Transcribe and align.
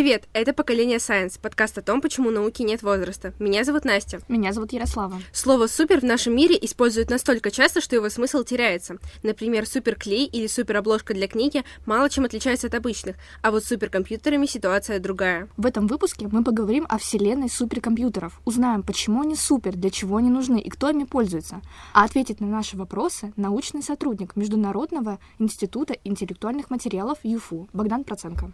Привет, 0.00 0.30
это 0.32 0.54
«Поколение 0.54 0.96
Science», 0.96 1.38
подкаст 1.38 1.76
о 1.76 1.82
том, 1.82 2.00
почему 2.00 2.30
науки 2.30 2.62
нет 2.62 2.82
возраста. 2.82 3.34
Меня 3.38 3.64
зовут 3.64 3.84
Настя. 3.84 4.20
Меня 4.28 4.54
зовут 4.54 4.72
Ярослава. 4.72 5.20
Слово 5.30 5.66
«супер» 5.66 6.00
в 6.00 6.04
нашем 6.04 6.34
мире 6.34 6.56
используют 6.62 7.10
настолько 7.10 7.50
часто, 7.50 7.82
что 7.82 7.96
его 7.96 8.08
смысл 8.08 8.42
теряется. 8.42 8.96
Например, 9.22 9.66
суперклей 9.66 10.24
или 10.24 10.46
суперобложка 10.46 11.12
для 11.12 11.28
книги 11.28 11.64
мало 11.84 12.08
чем 12.08 12.24
отличаются 12.24 12.68
от 12.68 12.74
обычных, 12.76 13.16
а 13.42 13.50
вот 13.50 13.62
с 13.62 13.68
суперкомпьютерами 13.68 14.46
ситуация 14.46 15.00
другая. 15.00 15.50
В 15.58 15.66
этом 15.66 15.86
выпуске 15.86 16.28
мы 16.32 16.42
поговорим 16.42 16.86
о 16.88 16.96
вселенной 16.96 17.50
суперкомпьютеров, 17.50 18.40
узнаем, 18.46 18.82
почему 18.82 19.20
они 19.20 19.36
супер, 19.36 19.76
для 19.76 19.90
чего 19.90 20.16
они 20.16 20.30
нужны 20.30 20.62
и 20.62 20.70
кто 20.70 20.88
ими 20.88 21.04
пользуется. 21.04 21.60
А 21.92 22.04
ответит 22.04 22.40
на 22.40 22.46
наши 22.46 22.78
вопросы 22.78 23.34
научный 23.36 23.82
сотрудник 23.82 24.34
Международного 24.34 25.18
института 25.38 25.94
интеллектуальных 26.04 26.70
материалов 26.70 27.18
ЮФУ 27.22 27.68
Богдан 27.74 28.04
Проценко. 28.04 28.50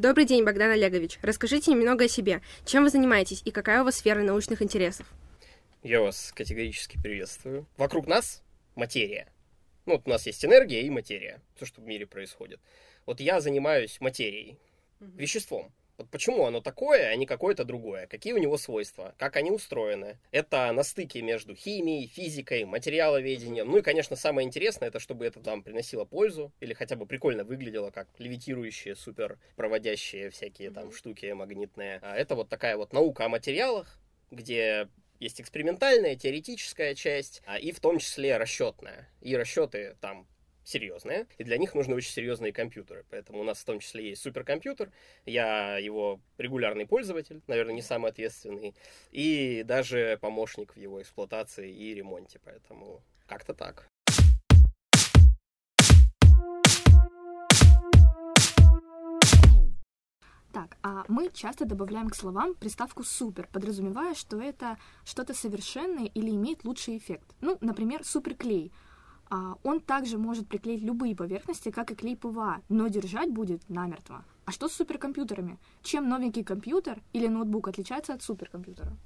Добрый 0.00 0.24
день, 0.24 0.44
Богдан 0.44 0.70
Олегович. 0.70 1.18
Расскажите 1.20 1.72
немного 1.72 2.06
о 2.06 2.08
себе. 2.08 2.40
Чем 2.64 2.84
вы 2.84 2.88
занимаетесь 2.88 3.42
и 3.44 3.50
какая 3.50 3.82
у 3.82 3.84
вас 3.84 3.96
сфера 3.96 4.22
научных 4.22 4.62
интересов? 4.62 5.06
Я 5.82 6.00
вас 6.00 6.32
категорически 6.34 6.98
приветствую. 7.02 7.66
Вокруг 7.76 8.06
нас 8.06 8.42
материя. 8.76 9.30
Ну, 9.84 9.96
вот 9.96 10.06
у 10.06 10.08
нас 10.08 10.24
есть 10.24 10.42
энергия 10.42 10.80
и 10.80 10.88
материя. 10.88 11.42
Все, 11.54 11.66
что 11.66 11.82
в 11.82 11.84
мире 11.84 12.06
происходит. 12.06 12.60
Вот 13.04 13.20
я 13.20 13.42
занимаюсь 13.42 14.00
материей, 14.00 14.56
веществом. 15.00 15.70
Вот 16.00 16.08
почему 16.08 16.46
оно 16.46 16.62
такое, 16.62 17.08
а 17.08 17.16
не 17.16 17.26
какое-то 17.26 17.62
другое? 17.62 18.06
Какие 18.06 18.32
у 18.32 18.38
него 18.38 18.56
свойства? 18.56 19.14
Как 19.18 19.36
они 19.36 19.50
устроены? 19.50 20.16
Это 20.30 20.72
на 20.72 20.82
стыке 20.82 21.20
между 21.20 21.54
химией, 21.54 22.06
физикой, 22.06 22.64
материаловедением. 22.64 23.70
Ну 23.70 23.76
и, 23.76 23.82
конечно, 23.82 24.16
самое 24.16 24.48
интересное, 24.48 24.88
это 24.88 24.98
чтобы 24.98 25.26
это 25.26 25.40
там 25.40 25.62
приносило 25.62 26.06
пользу 26.06 26.54
или 26.60 26.72
хотя 26.72 26.96
бы 26.96 27.04
прикольно 27.04 27.44
выглядело, 27.44 27.90
как 27.90 28.08
левитирующие, 28.16 28.96
супер 28.96 29.38
проводящие 29.56 30.30
всякие 30.30 30.70
там 30.70 30.90
штуки 30.90 31.26
магнитные. 31.32 31.98
А 32.00 32.16
это 32.16 32.34
вот 32.34 32.48
такая 32.48 32.78
вот 32.78 32.94
наука 32.94 33.26
о 33.26 33.28
материалах, 33.28 33.98
где 34.30 34.88
есть 35.18 35.38
экспериментальная, 35.38 36.16
теоретическая 36.16 36.94
часть, 36.94 37.42
а 37.44 37.58
и 37.58 37.72
в 37.72 37.80
том 37.80 37.98
числе 37.98 38.38
расчетная. 38.38 39.06
И 39.20 39.36
расчеты 39.36 39.98
там 40.00 40.26
серьезные, 40.70 41.26
и 41.38 41.44
для 41.44 41.58
них 41.58 41.74
нужны 41.74 41.94
очень 41.94 42.12
серьезные 42.12 42.52
компьютеры. 42.52 43.04
Поэтому 43.10 43.40
у 43.40 43.44
нас 43.44 43.58
в 43.58 43.64
том 43.64 43.80
числе 43.80 44.10
есть 44.10 44.22
суперкомпьютер, 44.22 44.90
я 45.26 45.78
его 45.78 46.20
регулярный 46.38 46.86
пользователь, 46.86 47.42
наверное, 47.46 47.74
не 47.74 47.82
самый 47.82 48.10
ответственный, 48.10 48.74
и 49.10 49.62
даже 49.64 50.18
помощник 50.20 50.74
в 50.74 50.78
его 50.78 51.02
эксплуатации 51.02 51.70
и 51.70 51.94
ремонте. 51.94 52.40
Поэтому 52.44 53.02
как-то 53.26 53.54
так. 53.54 53.88
Так, 60.52 60.76
а 60.82 61.04
мы 61.06 61.30
часто 61.32 61.64
добавляем 61.64 62.08
к 62.08 62.16
словам 62.16 62.54
приставку 62.54 63.04
«супер», 63.04 63.48
подразумевая, 63.52 64.14
что 64.14 64.40
это 64.40 64.78
что-то 65.04 65.32
совершенное 65.32 66.06
или 66.06 66.30
имеет 66.30 66.64
лучший 66.64 66.98
эффект. 66.98 67.36
Ну, 67.40 67.56
например, 67.60 68.04
суперклей— 68.04 68.72
он 69.62 69.80
также 69.80 70.18
может 70.18 70.48
приклеить 70.48 70.82
любые 70.82 71.14
поверхности, 71.14 71.70
как 71.70 71.90
и 71.90 71.94
клей 71.94 72.16
ПВА, 72.16 72.62
но 72.68 72.88
держать 72.88 73.30
будет 73.30 73.68
намертво. 73.68 74.24
А 74.44 74.50
что 74.52 74.68
с 74.68 74.72
суперкомпьютерами? 74.72 75.58
Чем 75.82 76.08
новенький 76.08 76.42
компьютер 76.42 77.00
или 77.12 77.28
ноутбук 77.28 77.68
отличается 77.68 78.14
от 78.14 78.22
суперкомпьютера? 78.22 78.96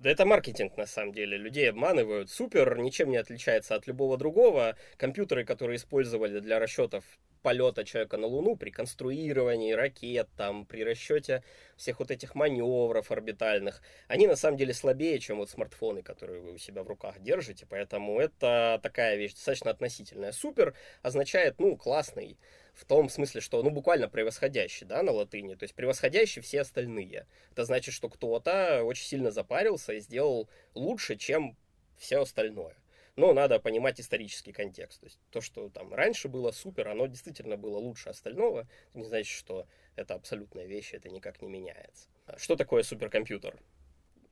Да 0.00 0.08
это 0.08 0.24
маркетинг, 0.24 0.78
на 0.78 0.86
самом 0.86 1.12
деле. 1.12 1.36
Людей 1.36 1.68
обманывают. 1.68 2.30
Супер 2.30 2.78
ничем 2.78 3.10
не 3.10 3.18
отличается 3.18 3.74
от 3.74 3.86
любого 3.86 4.16
другого. 4.16 4.76
Компьютеры, 4.96 5.44
которые 5.44 5.76
использовали 5.76 6.40
для 6.40 6.58
расчетов 6.58 7.04
полета 7.42 7.84
человека 7.84 8.16
на 8.16 8.26
Луну, 8.26 8.56
при 8.56 8.70
конструировании 8.70 9.72
ракет, 9.72 10.28
там, 10.38 10.64
при 10.64 10.84
расчете 10.84 11.42
всех 11.76 11.98
вот 11.98 12.10
этих 12.10 12.34
маневров 12.34 13.10
орбитальных, 13.10 13.82
они 14.08 14.26
на 14.26 14.36
самом 14.36 14.56
деле 14.56 14.72
слабее, 14.72 15.18
чем 15.18 15.36
вот 15.36 15.50
смартфоны, 15.50 16.02
которые 16.02 16.40
вы 16.40 16.52
у 16.52 16.58
себя 16.58 16.82
в 16.82 16.88
руках 16.88 17.20
держите, 17.20 17.66
поэтому 17.68 18.18
это 18.20 18.80
такая 18.82 19.16
вещь 19.16 19.34
достаточно 19.34 19.70
относительная. 19.70 20.32
Супер 20.32 20.74
означает, 21.02 21.58
ну, 21.58 21.76
классный, 21.76 22.38
в 22.74 22.84
том 22.84 23.08
смысле, 23.08 23.40
что, 23.40 23.62
ну, 23.62 23.70
буквально 23.70 24.08
превосходящий, 24.08 24.86
да, 24.86 25.02
на 25.02 25.12
латыни, 25.12 25.54
то 25.54 25.64
есть 25.64 25.74
превосходящий 25.74 26.42
все 26.42 26.60
остальные. 26.60 27.26
Это 27.50 27.64
значит, 27.64 27.94
что 27.94 28.08
кто-то 28.08 28.84
очень 28.84 29.06
сильно 29.06 29.30
запарился 29.30 29.92
и 29.92 30.00
сделал 30.00 30.48
лучше, 30.74 31.16
чем 31.16 31.56
все 31.96 32.22
остальное. 32.22 32.76
Но 33.16 33.32
надо 33.32 33.58
понимать 33.58 34.00
исторический 34.00 34.52
контекст. 34.52 35.00
То 35.00 35.06
есть 35.06 35.18
то, 35.30 35.40
что 35.40 35.68
там 35.68 35.92
раньше 35.92 36.28
было 36.28 36.52
супер, 36.52 36.88
оно 36.88 37.06
действительно 37.06 37.56
было 37.56 37.76
лучше 37.76 38.08
остального. 38.08 38.66
Не 38.94 39.04
значит, 39.04 39.36
что 39.36 39.66
это 39.96 40.14
абсолютная 40.14 40.64
вещь, 40.64 40.94
это 40.94 41.10
никак 41.10 41.42
не 41.42 41.48
меняется. 41.48 42.08
А 42.26 42.38
что 42.38 42.56
такое 42.56 42.82
суперкомпьютер? 42.82 43.58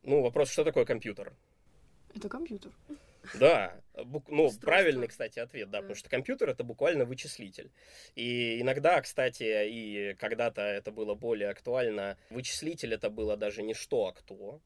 Ну, 0.02 0.22
вопрос, 0.22 0.50
что 0.50 0.64
такое 0.64 0.84
компьютер? 0.84 1.34
Это 2.14 2.28
компьютер. 2.28 2.72
Да, 3.34 3.80
бук, 4.04 4.28
ну, 4.28 4.44
Устройство. 4.44 4.66
правильный, 4.66 5.08
кстати, 5.08 5.38
ответ, 5.38 5.70
да, 5.70 5.78
потому 5.78 5.94
что 5.94 6.08
компьютер 6.08 6.50
это 6.50 6.64
буквально 6.64 7.04
вычислитель. 7.04 7.70
И 8.14 8.60
иногда, 8.60 9.00
кстати, 9.00 9.66
и 9.68 10.14
когда-то 10.14 10.62
это 10.62 10.92
было 10.92 11.14
более 11.14 11.50
актуально, 11.50 12.16
вычислитель 12.30 12.94
это 12.94 13.10
было 13.10 13.36
даже 13.36 13.62
не 13.62 13.74
что, 13.74 14.06
а 14.06 14.12
кто 14.12 14.60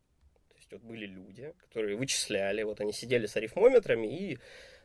есть 0.63 0.73
вот 0.73 0.83
были 0.83 1.07
люди, 1.07 1.53
которые 1.59 1.97
вычисляли, 1.97 2.63
вот 2.63 2.81
они 2.81 2.93
сидели 2.93 3.27
с 3.27 3.37
арифмометрами 3.37 4.07
и 4.07 4.39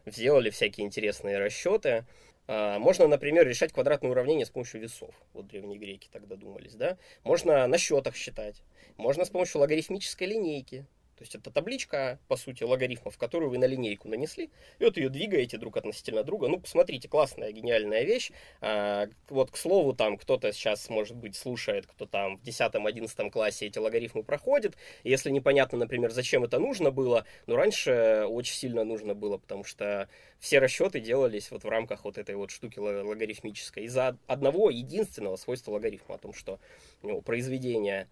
сделали 0.06 0.50
всякие 0.50 0.86
интересные 0.86 1.38
расчеты. 1.38 2.06
А, 2.48 2.80
можно, 2.80 3.08
например, 3.08 3.48
решать 3.48 3.74
квадратные 3.74 4.12
уравнения 4.12 4.46
с 4.46 4.50
помощью 4.50 4.82
весов. 4.82 5.14
Вот 5.34 5.48
древние 5.48 5.78
греки 5.78 6.10
тогда 6.12 6.36
думались, 6.36 6.76
да? 6.76 6.98
Можно 7.24 7.68
на 7.68 7.78
счетах 7.78 8.16
считать. 8.16 8.64
Можно 8.96 9.26
с 9.26 9.30
помощью 9.30 9.62
логарифмической 9.62 10.28
линейки. 10.28 10.86
То 11.18 11.24
есть 11.24 11.34
это 11.34 11.50
табличка, 11.50 12.20
по 12.28 12.36
сути, 12.36 12.64
логарифмов, 12.64 13.18
которую 13.18 13.50
вы 13.50 13.58
на 13.58 13.66
линейку 13.66 14.08
нанесли, 14.08 14.52
и 14.78 14.84
вот 14.84 14.98
ее 14.98 15.10
двигаете 15.10 15.58
друг 15.58 15.76
относительно 15.78 16.24
друга. 16.24 16.48
Ну, 16.48 16.60
посмотрите, 16.60 17.10
классная, 17.10 17.52
гениальная 17.52 18.04
вещь. 18.04 18.32
А, 18.62 19.08
вот, 19.30 19.50
к 19.50 19.58
слову, 19.58 19.94
там 19.94 20.18
кто-то 20.18 20.54
сейчас, 20.54 20.88
может 20.90 21.18
быть, 21.18 21.36
слушает, 21.36 21.88
кто 21.88 22.06
там 22.06 22.38
в 22.38 22.44
10-11 22.44 23.32
классе 23.32 23.66
эти 23.66 23.80
логарифмы 23.80 24.24
проходит. 24.24 24.76
Если 25.04 25.32
непонятно, 25.32 25.80
например, 25.80 26.12
зачем 26.12 26.44
это 26.44 26.60
нужно 26.60 26.92
было, 26.92 27.26
ну, 27.48 27.56
раньше 27.56 28.26
очень 28.28 28.56
сильно 28.56 28.84
нужно 28.84 29.16
было, 29.16 29.40
потому 29.40 29.64
что 29.64 30.08
все 30.40 30.60
расчеты 30.60 31.00
делались 31.00 31.50
вот 31.50 31.64
в 31.64 31.70
рамках 31.70 32.06
вот 32.06 32.20
этой 32.20 32.36
вот 32.36 32.52
штуки 32.52 32.78
логарифмической. 32.78 33.86
Из-за 33.86 34.18
одного 34.28 34.70
единственного 34.70 35.36
свойства 35.36 35.72
логарифма, 35.72 36.16
о 36.16 36.20
том, 36.20 36.34
что 36.34 36.60
ну, 37.02 37.22
произведение 37.22 38.08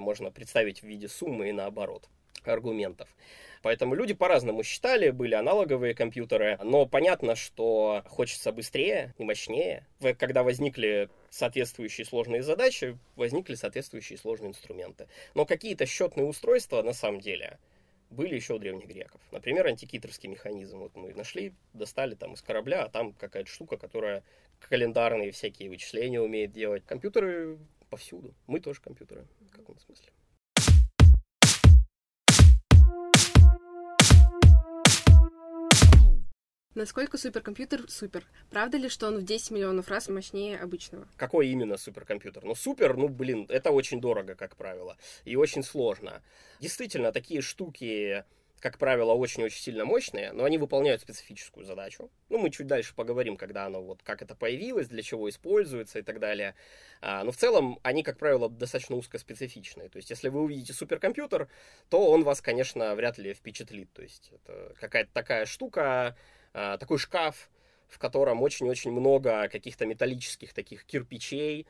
можно 0.00 0.30
представить 0.30 0.80
в 0.80 0.86
виде 0.86 1.08
суммы 1.08 1.48
и 1.48 1.52
наоборот 1.52 2.08
аргументов. 2.44 3.08
Поэтому 3.62 3.94
люди 3.94 4.14
по-разному 4.14 4.62
считали, 4.62 5.10
были 5.10 5.34
аналоговые 5.34 5.94
компьютеры, 5.94 6.58
но 6.62 6.86
понятно, 6.86 7.34
что 7.34 8.02
хочется 8.06 8.52
быстрее 8.52 9.12
и 9.18 9.24
мощнее. 9.24 9.86
Когда 10.18 10.42
возникли 10.42 11.10
соответствующие 11.28 12.06
сложные 12.06 12.42
задачи, 12.42 12.96
возникли 13.16 13.56
соответствующие 13.56 14.16
сложные 14.16 14.50
инструменты. 14.50 15.08
Но 15.34 15.44
какие-то 15.44 15.84
счетные 15.84 16.26
устройства 16.26 16.80
на 16.82 16.94
самом 16.94 17.20
деле 17.20 17.58
были 18.08 18.34
еще 18.34 18.54
у 18.54 18.58
древних 18.58 18.86
греков. 18.86 19.20
Например, 19.30 19.66
антикитерский 19.66 20.30
механизм. 20.30 20.78
Вот 20.78 20.96
мы 20.96 21.12
нашли, 21.12 21.52
достали 21.74 22.14
там 22.14 22.32
из 22.32 22.40
корабля, 22.40 22.84
а 22.84 22.88
там 22.88 23.12
какая-то 23.12 23.50
штука, 23.50 23.76
которая 23.76 24.22
календарные 24.70 25.32
всякие 25.32 25.68
вычисления 25.68 26.20
умеет 26.20 26.50
делать. 26.52 26.84
Компьютеры 26.86 27.58
повсюду. 27.90 28.34
Мы 28.46 28.60
тоже 28.60 28.80
компьютеры 28.80 29.26
в 29.40 29.50
каком 29.50 29.78
смысле. 29.78 30.06
Насколько 36.76 37.18
суперкомпьютер 37.18 37.90
супер? 37.90 38.24
Правда 38.48 38.78
ли, 38.78 38.88
что 38.88 39.08
он 39.08 39.18
в 39.18 39.24
10 39.24 39.50
миллионов 39.50 39.88
раз 39.88 40.08
мощнее 40.08 40.56
обычного? 40.56 41.08
Какой 41.16 41.48
именно 41.48 41.76
суперкомпьютер? 41.76 42.44
Ну, 42.44 42.54
супер, 42.54 42.96
ну, 42.96 43.08
блин, 43.08 43.44
это 43.48 43.72
очень 43.72 44.00
дорого, 44.00 44.36
как 44.36 44.56
правило, 44.56 44.96
и 45.24 45.34
очень 45.34 45.64
сложно. 45.64 46.22
Действительно, 46.60 47.10
такие 47.10 47.42
штуки 47.42 48.24
как 48.60 48.76
правило, 48.76 49.12
очень-очень 49.14 49.60
сильно 49.60 49.84
мощные, 49.84 50.32
но 50.32 50.44
они 50.44 50.58
выполняют 50.58 51.00
специфическую 51.00 51.64
задачу. 51.64 52.10
Ну, 52.28 52.38
мы 52.38 52.50
чуть 52.50 52.66
дальше 52.66 52.94
поговорим, 52.94 53.36
когда 53.36 53.64
оно, 53.64 53.82
вот, 53.82 54.02
как 54.02 54.20
это 54.20 54.34
появилось, 54.34 54.88
для 54.88 55.02
чего 55.02 55.28
используется 55.30 55.98
и 55.98 56.02
так 56.02 56.20
далее. 56.20 56.54
А, 57.00 57.24
но 57.24 57.32
в 57.32 57.36
целом 57.36 57.80
они, 57.82 58.02
как 58.02 58.18
правило, 58.18 58.50
достаточно 58.50 58.96
узкоспецифичные. 58.96 59.88
То 59.88 59.96
есть, 59.96 60.10
если 60.10 60.28
вы 60.28 60.42
увидите 60.42 60.74
суперкомпьютер, 60.74 61.48
то 61.88 62.10
он 62.10 62.22
вас, 62.22 62.42
конечно, 62.42 62.94
вряд 62.94 63.16
ли 63.16 63.32
впечатлит. 63.32 63.90
То 63.94 64.02
есть, 64.02 64.30
это 64.32 64.74
какая-то 64.78 65.10
такая 65.12 65.46
штука, 65.46 66.16
а, 66.52 66.76
такой 66.76 66.98
шкаф, 66.98 67.48
в 67.88 67.98
котором 67.98 68.42
очень-очень 68.42 68.92
много 68.92 69.48
каких-то 69.48 69.86
металлических 69.86 70.52
таких 70.52 70.84
кирпичей, 70.84 71.66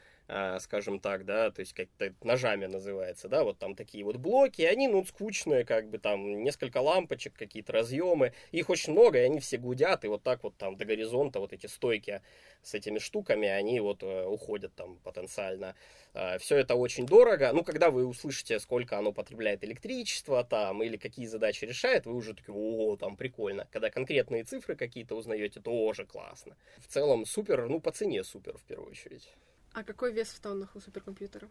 скажем 0.61 1.01
так, 1.01 1.25
да, 1.25 1.51
то 1.51 1.61
есть 1.61 1.73
как-то 1.73 2.15
ножами 2.23 2.67
называется, 2.67 3.29
да, 3.29 3.43
вот 3.43 3.59
там 3.59 3.75
такие 3.75 4.05
вот 4.05 4.17
блоки, 4.17 4.63
они, 4.63 4.87
ну, 4.87 5.05
скучные, 5.05 5.65
как 5.65 5.89
бы 5.89 5.99
там 5.99 6.45
несколько 6.45 6.79
лампочек, 6.79 7.35
какие-то 7.35 7.73
разъемы, 7.73 8.33
их 8.53 8.71
очень 8.71 8.93
много, 8.93 9.19
и 9.19 9.23
они 9.23 9.41
все 9.41 9.59
гудят, 9.59 10.05
и 10.05 10.09
вот 10.09 10.23
так 10.23 10.45
вот 10.45 10.57
там 10.57 10.77
до 10.77 10.85
горизонта 10.85 11.41
вот 11.41 11.53
эти 11.53 11.67
стойки 11.67 12.23
с 12.63 12.75
этими 12.75 12.99
штуками, 12.99 13.49
они 13.49 13.81
вот 13.81 14.03
э, 14.03 14.25
уходят 14.25 14.75
там 14.75 14.97
потенциально. 14.99 15.75
А, 16.13 16.39
все 16.39 16.57
это 16.57 16.75
очень 16.75 17.07
дорого, 17.07 17.51
ну, 17.53 17.65
когда 17.65 17.91
вы 17.91 18.07
услышите, 18.07 18.59
сколько 18.61 18.99
оно 18.99 19.13
потребляет 19.13 19.65
электричества 19.65 20.45
там, 20.45 20.83
или 20.83 20.97
какие 20.97 21.27
задачи 21.27 21.65
решает, 21.65 22.07
вы 22.07 22.15
уже 22.15 22.35
такие, 22.35 22.55
о, 22.55 22.97
там 22.97 23.17
прикольно. 23.17 23.67
Когда 23.73 23.91
конкретные 23.91 24.45
цифры 24.45 24.77
какие-то 24.77 25.15
узнаете, 25.17 25.61
тоже 25.61 26.05
классно. 26.05 26.57
В 26.79 26.87
целом 26.87 27.27
супер, 27.27 27.69
ну, 27.69 27.81
по 27.81 27.93
цене 27.93 28.25
супер 28.25 28.57
в 28.59 28.63
первую 28.63 28.91
очередь. 28.91 29.29
А 29.73 29.85
какой 29.85 30.13
вес 30.13 30.29
в 30.29 30.41
тоннах 30.41 30.75
у 30.75 30.81
суперкомпьютера? 30.81 31.49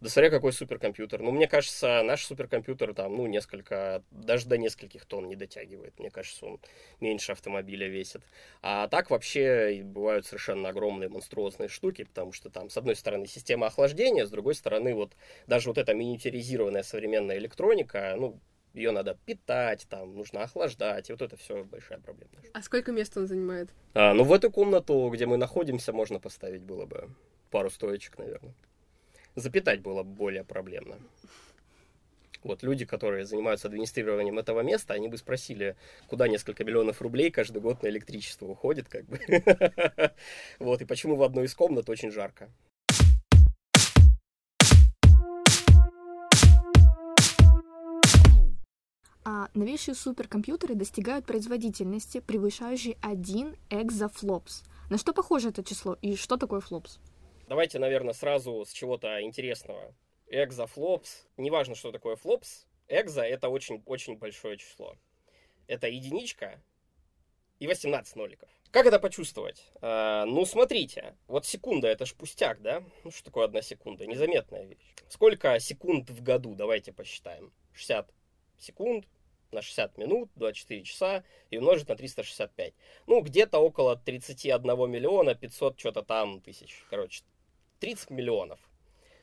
Да 0.00 0.10
смотря 0.10 0.28
какой 0.28 0.52
суперкомпьютер. 0.52 1.22
Ну, 1.22 1.30
мне 1.30 1.46
кажется, 1.46 2.02
наш 2.02 2.26
суперкомпьютер 2.26 2.92
там, 2.92 3.16
ну, 3.16 3.26
несколько, 3.26 4.02
даже 4.10 4.46
до 4.46 4.58
нескольких 4.58 5.06
тонн 5.06 5.28
не 5.28 5.34
дотягивает. 5.34 5.98
Мне 5.98 6.10
кажется, 6.10 6.44
он 6.44 6.60
меньше 7.00 7.32
автомобиля 7.32 7.88
весит. 7.88 8.20
А 8.60 8.86
так 8.88 9.08
вообще 9.08 9.80
бывают 9.82 10.26
совершенно 10.26 10.68
огромные 10.68 11.08
монструозные 11.08 11.70
штуки, 11.70 12.04
потому 12.04 12.32
что 12.32 12.50
там, 12.50 12.68
с 12.68 12.76
одной 12.76 12.96
стороны, 12.96 13.26
система 13.26 13.68
охлаждения, 13.68 14.26
с 14.26 14.30
другой 14.30 14.54
стороны, 14.56 14.94
вот 14.94 15.12
даже 15.46 15.70
вот 15.70 15.78
эта 15.78 15.94
миниатюризированная 15.94 16.82
современная 16.82 17.38
электроника, 17.38 18.14
ну, 18.18 18.38
ее 18.74 18.90
надо 18.90 19.16
питать, 19.24 19.86
там, 19.88 20.14
нужно 20.16 20.42
охлаждать, 20.42 21.08
и 21.08 21.12
вот 21.14 21.22
это 21.22 21.38
все 21.38 21.64
большая 21.64 21.98
проблема. 21.98 22.34
А 22.52 22.60
сколько 22.60 22.92
места 22.92 23.20
он 23.20 23.26
занимает? 23.26 23.70
А, 23.94 24.12
ну, 24.12 24.24
в 24.24 24.32
эту 24.34 24.50
комнату, 24.50 25.08
где 25.10 25.24
мы 25.24 25.38
находимся, 25.38 25.94
можно 25.94 26.20
поставить 26.20 26.62
было 26.62 26.84
бы 26.84 27.08
пару 27.54 27.70
стоечек, 27.70 28.18
наверное. 28.18 28.52
Запитать 29.36 29.80
было 29.80 30.02
бы 30.02 30.12
более 30.12 30.42
проблемно. 30.42 30.96
Вот 32.42 32.64
люди, 32.64 32.84
которые 32.84 33.24
занимаются 33.26 33.68
администрированием 33.68 34.40
этого 34.40 34.62
места, 34.62 34.94
они 34.94 35.06
бы 35.06 35.16
спросили, 35.18 35.76
куда 36.08 36.26
несколько 36.26 36.64
миллионов 36.64 37.00
рублей 37.00 37.30
каждый 37.30 37.62
год 37.62 37.84
на 37.84 37.86
электричество 37.86 38.46
уходит, 38.46 38.88
как 38.88 39.04
бы. 39.04 39.20
Вот, 40.58 40.82
и 40.82 40.84
почему 40.84 41.14
в 41.14 41.22
одной 41.22 41.44
из 41.44 41.54
комнат 41.54 41.88
очень 41.88 42.10
жарко. 42.10 42.50
А 49.24 49.48
новейшие 49.54 49.94
суперкомпьютеры 49.94 50.74
достигают 50.74 51.24
производительности, 51.24 52.18
превышающей 52.18 52.96
1 53.00 53.54
экзофлопс. 53.70 54.64
На 54.90 54.98
что 54.98 55.12
похоже 55.12 55.50
это 55.50 55.62
число 55.62 55.96
и 56.02 56.16
что 56.16 56.36
такое 56.36 56.58
флопс? 56.58 56.98
Давайте, 57.54 57.78
наверное, 57.78 58.14
сразу 58.14 58.64
с 58.64 58.72
чего-то 58.72 59.22
интересного. 59.22 59.94
Экзофлопс. 60.26 61.28
Неважно, 61.36 61.76
что 61.76 61.92
такое 61.92 62.16
флопс. 62.16 62.66
Экзо— 62.88 63.22
это 63.22 63.48
очень-очень 63.48 64.16
большое 64.16 64.56
число. 64.56 64.96
Это 65.68 65.86
единичка 65.86 66.60
и 67.60 67.68
18 67.68 68.16
ноликов. 68.16 68.48
Как 68.72 68.86
это 68.86 68.98
почувствовать? 68.98 69.70
А, 69.80 70.24
ну, 70.24 70.44
смотрите. 70.46 71.16
Вот 71.28 71.46
секунда— 71.46 71.86
это 71.90 72.06
ж 72.06 72.14
пустяк, 72.16 72.60
да? 72.60 72.82
Ну, 73.04 73.12
что 73.12 73.26
такое 73.26 73.44
одна 73.44 73.62
секунда? 73.62 74.04
Незаметная 74.04 74.64
вещь. 74.64 74.92
Сколько 75.08 75.60
секунд 75.60 76.10
в 76.10 76.24
году? 76.24 76.56
Давайте 76.56 76.92
посчитаем. 76.92 77.52
60 77.72 78.10
секунд 78.58 79.06
на 79.52 79.62
60 79.62 79.96
минут, 79.96 80.28
24 80.34 80.82
часа 80.82 81.22
и 81.50 81.58
умножить 81.58 81.88
на 81.88 81.94
365. 81.94 82.74
Ну, 83.06 83.20
где-то 83.20 83.60
около 83.60 83.94
31 83.94 84.90
миллиона 84.90 85.36
500 85.36 85.78
что-то 85.78 86.02
там 86.02 86.40
тысяч. 86.40 86.84
Короче, 86.90 87.22
30 87.84 88.08
миллионов. 88.08 88.58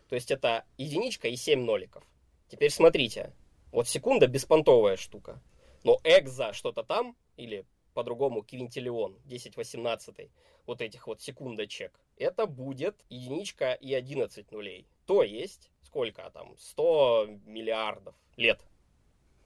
То 0.07 0.13
есть 0.13 0.29
это 0.29 0.65
единичка 0.77 1.27
и 1.27 1.35
7 1.35 1.63
ноликов. 1.63 2.03
Теперь 2.47 2.69
смотрите. 2.69 3.33
Вот 3.71 3.87
секунда 3.87 4.27
беспонтовая 4.27 4.97
штука. 4.97 5.41
Но 5.83 5.99
экза 6.03 6.53
что-то 6.53 6.83
там, 6.83 7.17
или 7.37 7.65
по-другому 7.95 8.43
квинтиллион, 8.43 9.17
10-18, 9.25 10.29
вот 10.67 10.81
этих 10.81 11.07
вот 11.07 11.23
секундочек, 11.23 11.99
это 12.17 12.45
будет 12.45 13.03
единичка 13.09 13.73
и 13.73 13.95
11 13.95 14.51
нулей. 14.51 14.85
То 15.07 15.23
есть, 15.23 15.71
сколько 15.81 16.29
там, 16.29 16.55
100 16.55 17.39
миллиардов 17.47 18.13
лет. 18.37 18.59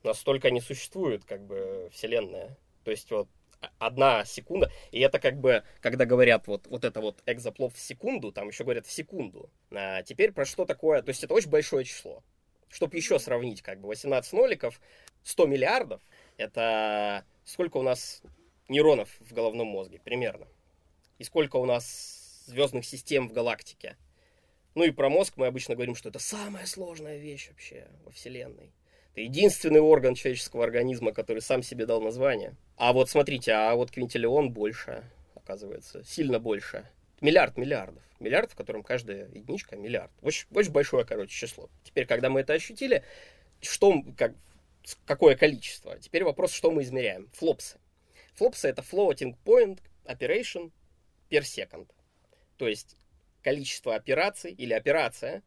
Настолько 0.03 0.51
не 0.51 0.59
существует, 0.59 1.23
как 1.23 1.41
бы, 1.45 1.89
вселенная. 1.93 2.57
То 2.83 2.91
есть 2.91 3.09
вот 3.11 3.29
одна 3.79 4.25
секунда, 4.25 4.71
и 4.91 4.99
это 4.99 5.19
как 5.19 5.39
бы, 5.39 5.63
когда 5.81 6.05
говорят 6.05 6.47
вот, 6.47 6.67
вот 6.67 6.83
это 6.83 7.01
вот 7.01 7.21
экзоплов 7.25 7.73
в 7.75 7.79
секунду, 7.79 8.31
там 8.31 8.47
еще 8.47 8.63
говорят 8.63 8.85
в 8.85 8.91
секунду. 8.91 9.49
А 9.71 10.03
теперь 10.03 10.31
про 10.31 10.45
что 10.45 10.65
такое, 10.65 11.01
то 11.01 11.09
есть 11.09 11.23
это 11.23 11.33
очень 11.33 11.49
большое 11.49 11.85
число. 11.85 12.23
Чтобы 12.69 12.97
еще 12.97 13.19
сравнить, 13.19 13.61
как 13.61 13.79
бы 13.79 13.87
18 13.87 14.33
ноликов, 14.33 14.81
100 15.23 15.47
миллиардов, 15.47 16.01
это 16.37 17.23
сколько 17.45 17.77
у 17.77 17.83
нас 17.83 18.21
нейронов 18.67 19.09
в 19.19 19.33
головном 19.33 19.67
мозге, 19.67 19.99
примерно. 20.03 20.47
И 21.17 21.23
сколько 21.23 21.55
у 21.57 21.65
нас 21.65 22.43
звездных 22.47 22.85
систем 22.85 23.27
в 23.29 23.33
галактике. 23.33 23.97
Ну 24.75 24.83
и 24.83 24.91
про 24.91 25.09
мозг 25.09 25.35
мы 25.37 25.47
обычно 25.47 25.75
говорим, 25.75 25.95
что 25.95 26.09
это 26.09 26.19
самая 26.19 26.65
сложная 26.65 27.17
вещь 27.17 27.47
вообще 27.49 27.87
во 28.03 28.11
Вселенной. 28.11 28.73
Это 29.15 29.21
единственный 29.21 29.79
орган 29.79 30.13
человеческого 30.13 30.65
организма, 30.65 31.13
который 31.13 31.41
сам 31.41 31.63
себе 31.63 31.85
дал 31.85 32.01
название. 32.01 32.53
А 32.75 32.91
вот 32.91 33.09
смотрите, 33.09 33.53
а 33.53 33.73
вот 33.73 33.89
квинтиллион 33.89 34.51
больше, 34.51 35.09
оказывается, 35.35 36.03
сильно 36.03 36.37
больше. 36.37 36.85
Миллиард 37.21 37.55
миллиардов. 37.55 38.03
Миллиард, 38.19 38.51
в 38.51 38.55
котором 38.55 38.83
каждая 38.83 39.29
единичка 39.29 39.77
миллиард. 39.77 40.11
Очень, 40.21 40.47
очень 40.51 40.73
большое, 40.73 41.05
короче, 41.05 41.33
число. 41.33 41.69
Теперь, 41.85 42.05
когда 42.05 42.29
мы 42.29 42.41
это 42.41 42.51
ощутили, 42.51 43.05
что, 43.61 44.03
как, 44.17 44.33
какое 45.05 45.37
количество? 45.37 45.97
Теперь 45.97 46.25
вопрос, 46.25 46.51
что 46.51 46.69
мы 46.69 46.83
измеряем. 46.83 47.29
Флопсы. 47.35 47.79
Флопсы 48.33 48.67
это 48.67 48.81
floating 48.81 49.37
point 49.45 49.79
operation 50.03 50.73
per 51.29 51.43
second. 51.43 51.87
То 52.57 52.67
есть 52.67 52.97
количество 53.43 53.95
операций 53.95 54.51
или 54.51 54.73
операция 54.73 55.41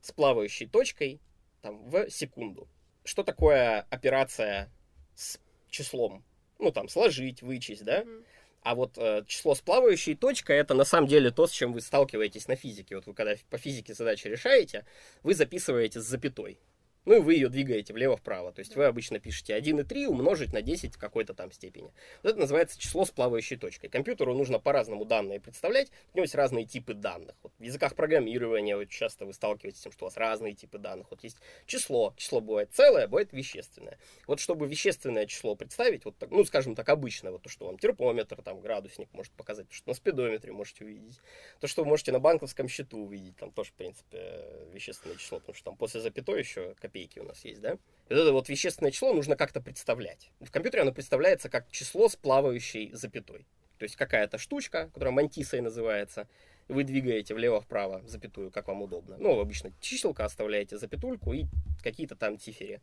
с 0.00 0.12
плавающей 0.12 0.66
точкой 0.66 1.20
там, 1.60 1.90
в 1.90 2.08
секунду 2.08 2.70
что 3.04 3.22
такое 3.22 3.86
операция 3.90 4.70
с 5.14 5.38
числом? 5.68 6.24
Ну, 6.58 6.70
там, 6.70 6.88
сложить, 6.88 7.42
вычесть, 7.42 7.84
да? 7.84 8.02
Mm-hmm. 8.02 8.24
А 8.62 8.74
вот 8.76 8.96
э, 8.96 9.24
число 9.26 9.56
с 9.56 9.60
плавающей 9.60 10.14
точкой 10.14 10.56
это 10.58 10.74
на 10.74 10.84
самом 10.84 11.08
деле 11.08 11.32
то, 11.32 11.48
с 11.48 11.50
чем 11.50 11.72
вы 11.72 11.80
сталкиваетесь 11.80 12.46
на 12.46 12.54
физике. 12.54 12.94
Вот 12.94 13.06
вы 13.06 13.14
когда 13.14 13.34
по 13.50 13.58
физике 13.58 13.92
задачи 13.92 14.28
решаете, 14.28 14.84
вы 15.24 15.34
записываете 15.34 16.00
с 16.00 16.04
запятой. 16.04 16.58
Ну 17.04 17.16
и 17.16 17.18
вы 17.20 17.34
ее 17.34 17.48
двигаете 17.48 17.92
влево-вправо. 17.92 18.52
То 18.52 18.60
есть 18.60 18.76
вы 18.76 18.84
обычно 18.84 19.18
пишете 19.18 19.58
1,3 19.58 20.06
умножить 20.06 20.52
на 20.52 20.62
10 20.62 20.94
в 20.94 20.98
какой-то 20.98 21.34
там 21.34 21.50
степени. 21.50 21.92
Вот 22.22 22.30
это 22.30 22.38
называется 22.38 22.78
число 22.78 23.04
с 23.04 23.10
плавающей 23.10 23.56
точкой. 23.56 23.88
Компьютеру 23.88 24.34
нужно 24.34 24.58
по-разному 24.60 25.04
данные 25.04 25.40
представлять. 25.40 25.90
У 26.12 26.18
него 26.18 26.24
есть 26.24 26.34
разные 26.34 26.64
типы 26.64 26.94
данных. 26.94 27.34
Вот 27.42 27.52
в 27.58 27.62
языках 27.62 27.96
программирования 27.96 28.76
вот 28.76 28.88
часто 28.88 29.26
вы 29.26 29.32
сталкиваетесь 29.32 29.80
с 29.80 29.82
тем, 29.82 29.92
что 29.92 30.04
у 30.04 30.06
вас 30.06 30.16
разные 30.16 30.54
типы 30.54 30.78
данных. 30.78 31.08
Вот 31.10 31.24
есть 31.24 31.38
число. 31.66 32.14
Число 32.16 32.40
бывает 32.40 32.70
целое, 32.72 33.08
бывает 33.08 33.32
вещественное. 33.32 33.98
Вот 34.26 34.38
чтобы 34.38 34.66
вещественное 34.68 35.26
число 35.26 35.56
представить, 35.56 36.04
вот 36.04 36.16
так, 36.18 36.30
ну, 36.30 36.44
скажем 36.44 36.74
так, 36.74 36.88
обычно, 36.88 37.32
вот 37.32 37.42
то, 37.42 37.48
что 37.48 37.66
вам 37.66 37.78
термометр, 37.78 38.42
там, 38.42 38.60
градусник 38.60 39.08
может 39.12 39.32
показать, 39.32 39.68
то, 39.68 39.74
что 39.74 39.88
на 39.88 39.94
спидометре 39.94 40.52
можете 40.52 40.84
увидеть, 40.84 41.20
то, 41.60 41.66
что 41.66 41.82
вы 41.82 41.88
можете 41.88 42.12
на 42.12 42.20
банковском 42.20 42.68
счету 42.68 42.98
увидеть, 42.98 43.36
там 43.36 43.50
тоже, 43.50 43.70
в 43.70 43.74
принципе, 43.74 44.44
вещественное 44.72 45.16
число, 45.16 45.40
потому 45.40 45.54
что 45.54 45.64
там 45.64 45.76
после 45.76 46.00
запятой 46.00 46.38
еще 46.38 46.74
копейки 46.92 47.18
у 47.18 47.24
нас 47.24 47.44
есть, 47.44 47.60
да? 47.60 47.78
Это 48.08 48.32
вот 48.32 48.48
вещественное 48.48 48.90
число 48.90 49.14
нужно 49.14 49.36
как-то 49.36 49.60
представлять. 49.60 50.30
В 50.40 50.50
компьютере 50.50 50.82
оно 50.82 50.92
представляется 50.92 51.48
как 51.48 51.70
число 51.70 52.08
с 52.08 52.16
плавающей 52.16 52.92
запятой. 52.92 53.46
То 53.78 53.84
есть 53.84 53.96
какая-то 53.96 54.38
штучка, 54.38 54.90
которая 54.92 55.14
мантисой 55.14 55.60
называется, 55.60 56.28
вы 56.68 56.84
двигаете 56.84 57.34
влево-вправо 57.34 58.02
запятую, 58.06 58.50
как 58.50 58.68
вам 58.68 58.82
удобно. 58.82 59.16
Ну, 59.18 59.40
обычно 59.40 59.72
чиселка 59.80 60.24
оставляете 60.24 60.78
запятульку 60.78 61.32
и 61.32 61.46
какие-то 61.82 62.14
там 62.14 62.38
циферы. 62.38 62.80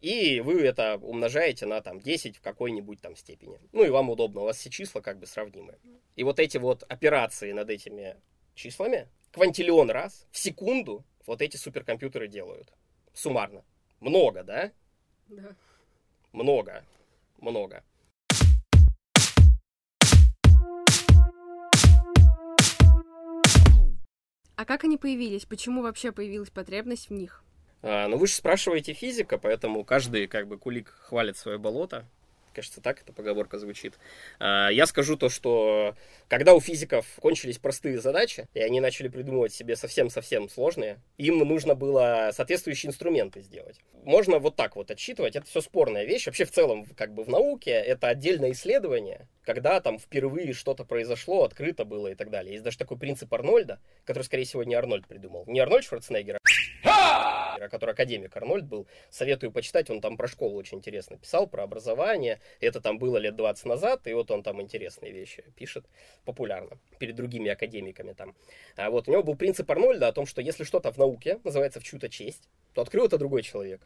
И 0.00 0.40
вы 0.40 0.62
это 0.62 0.96
умножаете 0.96 1.66
на 1.66 1.80
там 1.80 2.00
10 2.00 2.36
в 2.36 2.40
какой-нибудь 2.40 3.00
там 3.00 3.16
степени. 3.16 3.58
Ну 3.72 3.84
и 3.84 3.90
вам 3.90 4.10
удобно, 4.10 4.42
у 4.42 4.44
вас 4.44 4.58
все 4.58 4.70
числа 4.70 5.00
как 5.00 5.18
бы 5.18 5.26
сравнимы. 5.26 5.74
И 6.14 6.22
вот 6.22 6.38
эти 6.38 6.58
вот 6.58 6.84
операции 6.88 7.50
над 7.50 7.68
этими 7.68 8.16
числами, 8.54 9.08
квантиллион 9.32 9.90
раз 9.90 10.26
в 10.30 10.38
секунду 10.38 11.04
вот 11.26 11.42
эти 11.42 11.56
суперкомпьютеры 11.56 12.28
делают 12.28 12.72
суммарно. 13.18 13.64
Много, 14.00 14.44
да? 14.44 14.72
Да. 15.28 15.54
Много. 16.32 16.84
Много. 17.38 17.82
А 24.54 24.64
как 24.64 24.84
они 24.84 24.96
появились? 24.96 25.44
Почему 25.44 25.82
вообще 25.82 26.12
появилась 26.12 26.50
потребность 26.50 27.10
в 27.10 27.12
них? 27.12 27.44
А, 27.82 28.08
ну, 28.08 28.16
вы 28.16 28.26
же 28.26 28.34
спрашиваете 28.34 28.92
физика, 28.92 29.38
поэтому 29.38 29.84
каждый 29.84 30.26
как 30.26 30.48
бы 30.48 30.58
кулик 30.58 30.88
хвалит 30.88 31.36
свое 31.36 31.58
болото 31.58 32.06
кажется, 32.58 32.80
так 32.80 33.02
эта 33.02 33.12
поговорка 33.12 33.58
звучит. 33.58 33.94
А, 34.40 34.68
я 34.68 34.86
скажу 34.86 35.16
то, 35.16 35.28
что 35.28 35.94
когда 36.26 36.54
у 36.54 36.60
физиков 36.60 37.06
кончились 37.20 37.58
простые 37.58 38.00
задачи, 38.00 38.48
и 38.52 38.60
они 38.60 38.80
начали 38.80 39.06
придумывать 39.06 39.52
себе 39.52 39.76
совсем-совсем 39.76 40.48
сложные, 40.48 40.98
им 41.18 41.38
нужно 41.38 41.76
было 41.76 42.30
соответствующие 42.32 42.90
инструменты 42.90 43.42
сделать. 43.42 43.80
Можно 44.04 44.40
вот 44.40 44.56
так 44.56 44.74
вот 44.74 44.90
отсчитывать, 44.90 45.36
это 45.36 45.46
все 45.46 45.60
спорная 45.60 46.04
вещь. 46.04 46.26
Вообще 46.26 46.44
в 46.44 46.50
целом, 46.50 46.84
как 46.96 47.14
бы 47.14 47.22
в 47.22 47.28
науке, 47.28 47.70
это 47.70 48.08
отдельное 48.08 48.52
исследование, 48.52 49.28
когда 49.44 49.80
там 49.80 49.98
впервые 49.98 50.52
что-то 50.52 50.84
произошло, 50.84 51.44
открыто 51.44 51.84
было 51.84 52.08
и 52.08 52.14
так 52.14 52.30
далее. 52.30 52.54
Есть 52.54 52.64
даже 52.64 52.78
такой 52.78 52.98
принцип 52.98 53.32
Арнольда, 53.32 53.78
который, 54.04 54.24
скорее 54.24 54.44
всего, 54.44 54.64
не 54.64 54.74
Арнольд 54.74 55.06
придумал. 55.06 55.44
Не 55.46 55.60
Арнольд 55.60 55.84
Шварценеггер, 55.84 56.38
который 57.68 57.90
академик 57.92 58.36
Арнольд 58.36 58.64
был. 58.64 58.86
Советую 59.10 59.50
почитать, 59.50 59.90
он 59.90 60.00
там 60.00 60.16
про 60.16 60.28
школу 60.28 60.56
очень 60.56 60.78
интересно 60.78 61.16
писал, 61.16 61.46
про 61.46 61.64
образование. 61.64 62.40
Это 62.60 62.80
там 62.80 62.98
было 62.98 63.16
лет 63.16 63.34
20 63.36 63.66
назад, 63.66 64.06
и 64.06 64.12
вот 64.12 64.30
он 64.30 64.42
там 64.42 64.60
интересные 64.62 65.12
вещи 65.12 65.44
пишет 65.56 65.86
популярно 66.24 66.78
перед 66.98 67.16
другими 67.16 67.50
академиками 67.50 68.12
там. 68.12 68.34
А 68.76 68.90
вот 68.90 69.08
у 69.08 69.12
него 69.12 69.22
был 69.22 69.34
принцип 69.34 69.70
Арнольда 69.70 70.08
о 70.08 70.12
том, 70.12 70.26
что 70.26 70.40
если 70.40 70.64
что-то 70.64 70.92
в 70.92 70.98
науке 70.98 71.40
называется 71.44 71.80
в 71.80 71.84
чью-то 71.84 72.08
честь, 72.08 72.48
то 72.74 72.82
открыл 72.82 73.06
это 73.06 73.18
другой 73.18 73.42
человек 73.42 73.80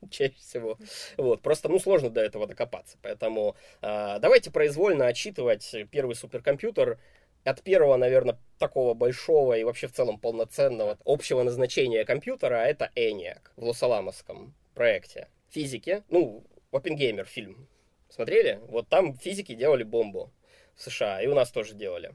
чаще 0.10 0.34
всего. 0.38 0.78
Вот, 1.16 1.42
просто, 1.42 1.68
ну, 1.68 1.78
сложно 1.78 2.10
до 2.10 2.20
этого 2.20 2.46
докопаться. 2.46 2.98
Поэтому 3.02 3.56
э, 3.82 4.18
давайте 4.20 4.50
произвольно 4.50 5.06
отчитывать 5.06 5.74
первый 5.90 6.14
суперкомпьютер 6.14 6.98
от 7.44 7.62
первого, 7.62 7.96
наверное, 7.96 8.38
такого 8.58 8.94
большого 8.94 9.56
и 9.56 9.64
вообще 9.64 9.86
в 9.86 9.92
целом 9.92 10.18
полноценного 10.18 10.98
общего 11.04 11.42
назначения 11.42 12.04
компьютера, 12.04 12.62
а 12.62 12.66
это 12.66 12.90
ENIAC 12.94 13.40
в 13.56 13.64
Лос-Аламосском 13.64 14.54
проекте 14.74 15.28
физики. 15.50 16.02
Ну, 16.08 16.44
Оппенгеймер 16.70 17.24
фильм 17.24 17.68
смотрели? 18.08 18.60
Вот 18.68 18.88
там 18.88 19.16
физики 19.16 19.54
делали 19.54 19.82
бомбу 19.82 20.32
в 20.74 20.82
США, 20.82 21.20
и 21.22 21.26
у 21.26 21.34
нас 21.34 21.50
тоже 21.50 21.74
делали. 21.74 22.14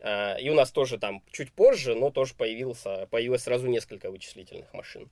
А, 0.00 0.34
и 0.34 0.50
у 0.50 0.54
нас 0.54 0.72
тоже 0.72 0.98
там 0.98 1.22
чуть 1.30 1.52
позже, 1.52 1.94
но 1.94 2.10
тоже 2.10 2.34
появился, 2.34 3.06
появилось 3.10 3.42
сразу 3.42 3.68
несколько 3.68 4.10
вычислительных 4.10 4.72
машин. 4.74 5.10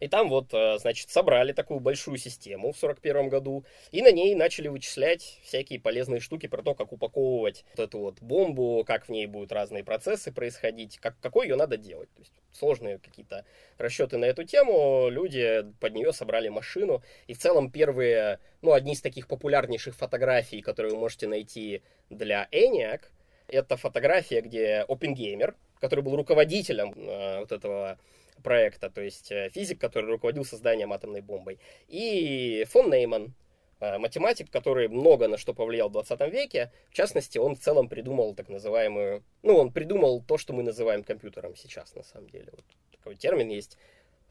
И 0.00 0.08
там 0.08 0.28
вот, 0.28 0.52
э, 0.52 0.78
значит, 0.78 1.08
собрали 1.10 1.52
такую 1.52 1.80
большую 1.80 2.18
систему 2.18 2.72
в 2.72 2.78
41 2.78 3.28
году, 3.28 3.64
и 3.92 4.02
на 4.02 4.12
ней 4.12 4.34
начали 4.34 4.68
вычислять 4.68 5.40
всякие 5.42 5.80
полезные 5.80 6.20
штуки 6.20 6.46
про 6.48 6.62
то, 6.62 6.74
как 6.74 6.92
упаковывать 6.92 7.64
вот 7.76 7.82
эту 7.82 7.98
вот 8.00 8.20
бомбу, 8.20 8.84
как 8.86 9.06
в 9.06 9.08
ней 9.08 9.26
будут 9.26 9.52
разные 9.52 9.84
процессы 9.84 10.32
происходить, 10.32 10.98
как, 10.98 11.18
какой 11.20 11.46
ее 11.46 11.56
надо 11.56 11.78
делать. 11.78 12.10
То 12.14 12.20
есть 12.20 12.32
сложные 12.52 12.98
какие-то 12.98 13.44
расчеты 13.78 14.18
на 14.18 14.26
эту 14.26 14.44
тему, 14.44 15.08
люди 15.08 15.64
под 15.80 15.94
нее 15.94 16.12
собрали 16.12 16.48
машину, 16.48 17.02
и 17.26 17.34
в 17.34 17.38
целом 17.38 17.70
первые, 17.70 18.38
ну, 18.62 18.72
одни 18.72 18.92
из 18.92 19.00
таких 19.00 19.28
популярнейших 19.28 19.94
фотографий, 19.94 20.60
которые 20.60 20.92
вы 20.92 21.00
можете 21.00 21.26
найти 21.26 21.82
для 22.10 22.48
ENIAC, 22.52 23.00
это 23.48 23.76
фотография, 23.76 24.40
где 24.40 24.84
Оппенгеймер, 24.88 25.54
который 25.80 26.00
был 26.00 26.16
руководителем 26.16 26.92
э, 26.96 27.40
вот 27.40 27.52
этого 27.52 27.98
проекта, 28.46 28.90
то 28.90 29.00
есть 29.00 29.32
э, 29.32 29.50
физик, 29.50 29.80
который 29.80 30.08
руководил 30.08 30.44
созданием 30.44 30.92
атомной 30.92 31.20
бомбой, 31.20 31.58
и 31.88 32.64
фон 32.68 32.90
Нейман, 32.90 33.34
э, 33.80 33.98
математик, 33.98 34.52
который 34.52 34.86
много 34.86 35.26
на 35.26 35.36
что 35.36 35.52
повлиял 35.52 35.88
в 35.88 35.92
20 35.92 36.20
веке. 36.32 36.70
В 36.90 36.94
частности, 36.94 37.38
он 37.38 37.56
в 37.56 37.58
целом 37.58 37.88
придумал 37.88 38.36
так 38.36 38.48
называемую... 38.48 39.24
Ну, 39.42 39.56
он 39.56 39.72
придумал 39.72 40.22
то, 40.22 40.38
что 40.38 40.52
мы 40.52 40.62
называем 40.62 41.02
компьютером 41.02 41.56
сейчас, 41.56 41.96
на 41.96 42.04
самом 42.04 42.28
деле. 42.30 42.52
Вот 42.52 42.64
такой 42.92 43.16
термин 43.16 43.48
есть. 43.48 43.78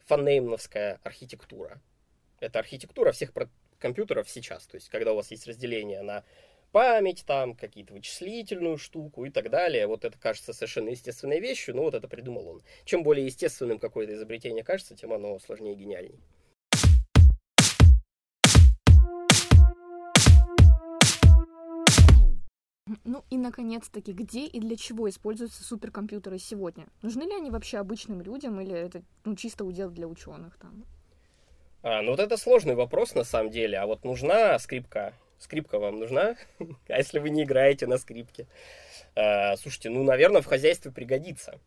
Фоннеймновская 0.06 0.98
архитектура. 1.04 1.82
Это 2.40 2.58
архитектура 2.58 3.12
всех 3.12 3.34
компьютеров 3.78 4.30
сейчас. 4.30 4.66
То 4.66 4.76
есть, 4.76 4.88
когда 4.88 5.12
у 5.12 5.16
вас 5.16 5.30
есть 5.30 5.46
разделение 5.46 6.00
на 6.00 6.24
память, 6.76 7.24
там, 7.26 7.54
какие-то 7.54 7.94
вычислительную 7.94 8.76
штуку 8.76 9.24
и 9.24 9.30
так 9.30 9.48
далее. 9.48 9.86
Вот 9.86 10.04
это 10.04 10.18
кажется 10.18 10.52
совершенно 10.52 10.90
естественной 10.90 11.40
вещью, 11.40 11.74
но 11.74 11.84
вот 11.84 11.94
это 11.94 12.06
придумал 12.06 12.46
он. 12.48 12.62
Чем 12.84 13.02
более 13.02 13.24
естественным 13.24 13.78
какое-то 13.78 14.12
изобретение 14.12 14.62
кажется, 14.62 14.94
тем 14.94 15.14
оно 15.14 15.38
сложнее 15.38 15.72
и 15.72 15.76
гениальней. 15.76 16.20
Ну 23.04 23.24
и, 23.30 23.38
наконец-таки, 23.38 24.12
где 24.12 24.44
и 24.44 24.60
для 24.60 24.76
чего 24.76 25.08
используются 25.08 25.64
суперкомпьютеры 25.64 26.38
сегодня? 26.38 26.88
Нужны 27.00 27.22
ли 27.22 27.34
они 27.34 27.50
вообще 27.50 27.78
обычным 27.78 28.20
людям 28.20 28.60
или 28.60 28.74
это 28.74 29.00
ну, 29.24 29.34
чисто 29.34 29.64
удел 29.64 29.88
для 29.88 30.06
ученых 30.06 30.58
там? 30.58 30.84
А, 31.82 32.02
ну 32.02 32.10
вот 32.10 32.20
это 32.20 32.36
сложный 32.36 32.74
вопрос 32.74 33.14
на 33.14 33.24
самом 33.24 33.50
деле. 33.50 33.78
А 33.78 33.86
вот 33.86 34.04
нужна 34.04 34.58
скрипка 34.58 35.14
Скрипка 35.38 35.78
вам 35.78 35.98
нужна? 35.98 36.36
а 36.88 36.98
если 36.98 37.18
вы 37.18 37.30
не 37.30 37.44
играете 37.44 37.86
на 37.86 37.98
скрипке? 37.98 38.46
А, 39.14 39.56
слушайте, 39.56 39.90
ну, 39.90 40.02
наверное, 40.04 40.42
в 40.42 40.46
хозяйстве 40.46 40.90
пригодится. 40.90 41.60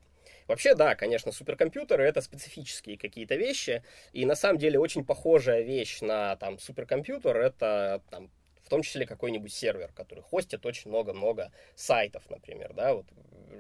Вообще, 0.48 0.74
да, 0.74 0.96
конечно, 0.96 1.32
суперкомпьютеры 1.32 2.04
это 2.04 2.22
специфические 2.22 2.98
какие-то 2.98 3.36
вещи, 3.36 3.84
и 4.14 4.26
на 4.26 4.34
самом 4.34 4.58
деле 4.58 4.80
очень 4.80 5.06
похожая 5.06 5.62
вещь 5.62 6.02
на 6.02 6.36
там 6.38 6.58
суперкомпьютер 6.58 7.38
это 7.38 8.02
там 8.10 8.32
в 8.70 8.72
том 8.72 8.84
числе 8.84 9.08
какой-нибудь 9.08 9.52
сервер, 9.52 9.92
который 9.96 10.22
хостит 10.22 10.64
очень 10.64 10.92
много-много 10.92 11.52
сайтов, 11.74 12.30
например, 12.30 12.74
да, 12.74 12.94
вот, 12.94 13.08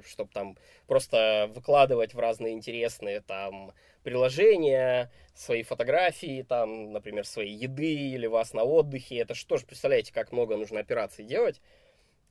чтобы 0.08 0.32
там 0.32 0.56
просто 0.86 1.50
выкладывать 1.56 2.14
в 2.14 2.20
разные 2.20 2.54
интересные 2.54 3.22
там 3.22 3.74
приложения, 4.04 5.12
свои 5.34 5.64
фотографии, 5.64 6.46
там, 6.48 6.94
например, 6.94 7.26
своей 7.26 7.56
еды 7.56 7.92
или 7.92 8.28
вас 8.28 8.54
на 8.54 8.64
отдыхе. 8.64 9.18
Это 9.18 9.34
что 9.34 9.58
же, 9.58 9.66
представляете, 9.66 10.14
как 10.14 10.32
много 10.32 10.56
нужно 10.58 10.80
операций 10.80 11.26
делать. 11.26 11.60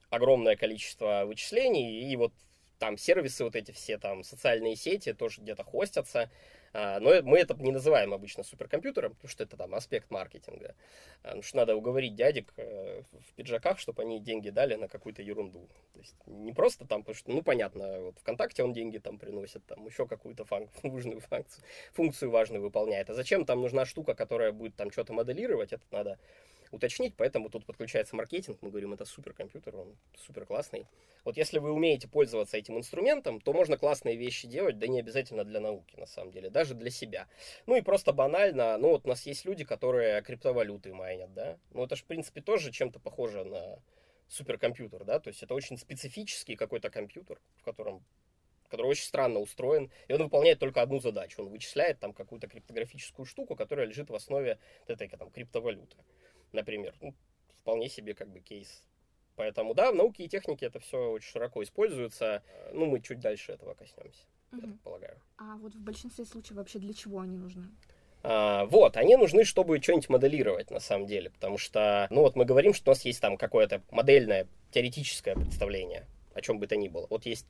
Огромное 0.08 0.54
количество 0.54 1.24
вычислений, 1.26 2.12
и 2.12 2.14
вот 2.14 2.32
там 2.78 2.96
сервисы 2.96 3.42
вот 3.42 3.56
эти 3.56 3.72
все, 3.72 3.98
там 3.98 4.22
социальные 4.22 4.76
сети 4.76 5.14
тоже 5.14 5.40
где-то 5.40 5.64
хостятся. 5.64 6.30
А, 6.72 7.00
но 7.00 7.22
мы 7.22 7.38
это 7.38 7.54
не 7.54 7.72
называем 7.72 8.12
обычно 8.12 8.42
суперкомпьютером, 8.42 9.14
потому 9.14 9.28
что 9.30 9.44
это 9.44 9.56
там 9.56 9.74
аспект 9.74 10.10
маркетинга. 10.10 10.74
А, 11.22 11.28
потому 11.28 11.42
что 11.42 11.56
надо 11.56 11.76
уговорить 11.76 12.14
дядек 12.14 12.52
э, 12.56 13.02
в 13.12 13.34
пиджаках, 13.34 13.78
чтобы 13.78 14.02
они 14.02 14.20
деньги 14.20 14.50
дали 14.50 14.74
на 14.74 14.88
какую-то 14.88 15.22
ерунду. 15.22 15.68
То 15.94 15.98
есть 16.00 16.16
не 16.26 16.52
просто 16.52 16.86
там, 16.86 17.02
потому 17.02 17.16
что, 17.16 17.30
ну, 17.30 17.42
понятно, 17.42 18.00
вот 18.00 18.18
ВКонтакте 18.18 18.62
он 18.62 18.72
деньги 18.72 18.98
там 18.98 19.18
приносит, 19.18 19.64
там 19.66 19.86
еще 19.86 20.06
какую-то 20.06 20.44
функ- 20.44 20.70
важную 20.82 21.20
функцию, 21.20 21.64
функцию 21.92 22.30
важную 22.30 22.62
выполняет. 22.62 23.10
А 23.10 23.14
зачем 23.14 23.44
там 23.44 23.60
нужна 23.60 23.84
штука, 23.84 24.14
которая 24.14 24.52
будет 24.52 24.76
там 24.76 24.90
что-то 24.90 25.12
моделировать, 25.12 25.72
это 25.72 25.84
надо 25.90 26.18
уточнить, 26.70 27.14
поэтому 27.16 27.50
тут 27.50 27.66
подключается 27.66 28.16
маркетинг, 28.16 28.58
мы 28.60 28.70
говорим, 28.70 28.92
это 28.92 29.04
суперкомпьютер, 29.04 29.76
он 29.76 29.96
супер 30.16 30.46
классный. 30.46 30.86
Вот 31.24 31.36
если 31.36 31.58
вы 31.58 31.72
умеете 31.72 32.08
пользоваться 32.08 32.56
этим 32.56 32.78
инструментом, 32.78 33.40
то 33.40 33.52
можно 33.52 33.76
классные 33.76 34.16
вещи 34.16 34.46
делать, 34.46 34.78
да 34.78 34.86
не 34.86 35.00
обязательно 35.00 35.44
для 35.44 35.60
науки, 35.60 35.96
на 35.96 36.06
самом 36.06 36.32
деле, 36.32 36.50
даже 36.50 36.74
для 36.74 36.90
себя. 36.90 37.26
Ну 37.66 37.76
и 37.76 37.80
просто 37.80 38.12
банально, 38.12 38.76
ну 38.78 38.90
вот 38.90 39.04
у 39.04 39.08
нас 39.08 39.26
есть 39.26 39.44
люди, 39.44 39.64
которые 39.64 40.22
криптовалюты 40.22 40.94
майнят, 40.94 41.32
да, 41.34 41.58
ну 41.72 41.84
это 41.84 41.96
же, 41.96 42.02
в 42.02 42.06
принципе, 42.06 42.40
тоже 42.40 42.70
чем-то 42.70 43.00
похоже 43.00 43.44
на 43.44 43.78
суперкомпьютер, 44.28 45.04
да, 45.04 45.18
то 45.20 45.28
есть 45.28 45.42
это 45.42 45.54
очень 45.54 45.78
специфический 45.78 46.56
какой-то 46.56 46.90
компьютер, 46.90 47.40
в 47.56 47.64
котором 47.64 48.04
который 48.68 48.86
очень 48.86 49.04
странно 49.04 49.40
устроен, 49.40 49.90
и 50.08 50.12
он 50.12 50.22
выполняет 50.22 50.58
только 50.58 50.82
одну 50.82 51.00
задачу. 51.00 51.42
Он 51.42 51.48
вычисляет 51.48 51.98
там 52.00 52.12
какую-то 52.12 52.48
криптографическую 52.48 53.26
штуку, 53.26 53.56
которая 53.56 53.86
лежит 53.86 54.10
в 54.10 54.14
основе 54.14 54.58
этой 54.86 55.08
там, 55.08 55.30
криптовалюты 55.30 55.96
например. 56.52 56.94
Ну, 57.00 57.14
вполне 57.60 57.88
себе 57.88 58.14
как 58.14 58.28
бы 58.28 58.40
кейс. 58.40 58.82
Поэтому, 59.36 59.72
да, 59.72 59.92
в 59.92 59.94
науке 59.94 60.24
и 60.24 60.28
технике 60.28 60.66
это 60.66 60.80
все 60.80 61.10
очень 61.10 61.30
широко 61.30 61.62
используется. 61.62 62.42
Ну, 62.72 62.86
мы 62.86 63.00
чуть 63.00 63.20
дальше 63.20 63.52
этого 63.52 63.74
коснемся, 63.74 64.24
угу. 64.52 64.60
я 64.60 64.66
так 64.68 64.80
полагаю. 64.80 65.20
А 65.36 65.56
вот 65.56 65.74
в 65.74 65.80
большинстве 65.80 66.24
случаев 66.24 66.56
вообще 66.56 66.78
для 66.80 66.92
чего 66.92 67.20
они 67.20 67.36
нужны? 67.36 67.68
А, 68.22 68.64
вот, 68.66 68.96
они 68.96 69.16
нужны, 69.16 69.44
чтобы 69.44 69.80
что-нибудь 69.80 70.08
моделировать, 70.08 70.70
на 70.70 70.80
самом 70.80 71.06
деле, 71.06 71.30
потому 71.30 71.56
что, 71.56 72.08
ну 72.10 72.22
вот 72.22 72.34
мы 72.34 72.44
говорим, 72.44 72.74
что 72.74 72.90
у 72.90 72.94
нас 72.94 73.04
есть 73.04 73.20
там 73.20 73.36
какое-то 73.36 73.80
модельное, 73.90 74.48
теоретическое 74.72 75.34
представление, 75.34 76.04
о 76.34 76.40
чем 76.40 76.58
бы 76.58 76.66
то 76.66 76.76
ни 76.76 76.88
было. 76.88 77.06
Вот 77.08 77.26
есть 77.26 77.46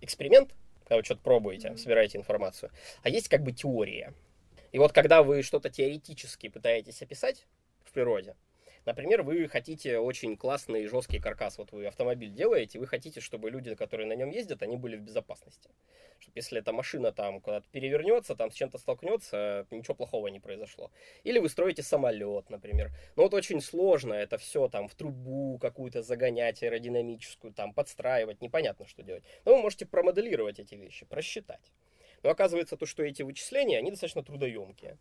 эксперимент, 0.00 0.54
когда 0.82 0.96
вы 0.96 1.04
что-то 1.04 1.20
пробуете, 1.22 1.68
mm-hmm. 1.68 1.76
собираете 1.76 2.18
информацию, 2.18 2.72
а 3.02 3.08
есть 3.08 3.28
как 3.28 3.42
бы 3.42 3.52
теория. 3.52 4.12
И 4.72 4.78
вот 4.78 4.92
когда 4.92 5.22
вы 5.22 5.42
что-то 5.42 5.70
теоретически 5.70 6.48
пытаетесь 6.48 7.02
описать, 7.02 7.46
в 7.84 7.92
природе. 7.92 8.36
Например, 8.86 9.22
вы 9.22 9.46
хотите 9.46 9.98
очень 9.98 10.36
классный 10.36 10.86
жесткий 10.86 11.18
каркас, 11.18 11.58
вот 11.58 11.70
вы 11.70 11.86
автомобиль 11.86 12.32
делаете, 12.32 12.78
вы 12.78 12.86
хотите, 12.86 13.20
чтобы 13.20 13.50
люди, 13.50 13.74
которые 13.74 14.06
на 14.06 14.14
нем 14.14 14.30
ездят, 14.30 14.62
они 14.62 14.76
были 14.76 14.96
в 14.96 15.02
безопасности. 15.02 15.70
Чтобы 16.18 16.38
если 16.38 16.58
эта 16.58 16.72
машина 16.72 17.12
там 17.12 17.40
куда-то 17.40 17.66
перевернется, 17.70 18.34
там 18.34 18.50
с 18.50 18.54
чем-то 18.54 18.78
столкнется, 18.78 19.66
ничего 19.70 19.94
плохого 19.94 20.28
не 20.28 20.40
произошло. 20.40 20.90
Или 21.24 21.38
вы 21.38 21.48
строите 21.48 21.82
самолет, 21.82 22.48
например. 22.48 22.90
Но 23.16 23.24
вот 23.24 23.34
очень 23.34 23.60
сложно 23.60 24.14
это 24.14 24.38
все 24.38 24.68
там 24.68 24.88
в 24.88 24.94
трубу 24.94 25.58
какую-то 25.58 26.02
загонять 26.02 26.62
аэродинамическую, 26.62 27.52
там 27.52 27.74
подстраивать, 27.74 28.40
непонятно, 28.40 28.86
что 28.86 29.02
делать. 29.02 29.24
Но 29.44 29.56
вы 29.56 29.62
можете 29.62 29.84
промоделировать 29.86 30.58
эти 30.58 30.74
вещи, 30.74 31.04
просчитать. 31.04 31.72
Но 32.22 32.30
оказывается 32.30 32.76
то, 32.76 32.86
что 32.86 33.02
эти 33.02 33.22
вычисления, 33.22 33.78
они 33.78 33.90
достаточно 33.90 34.22
трудоемкие. 34.22 34.98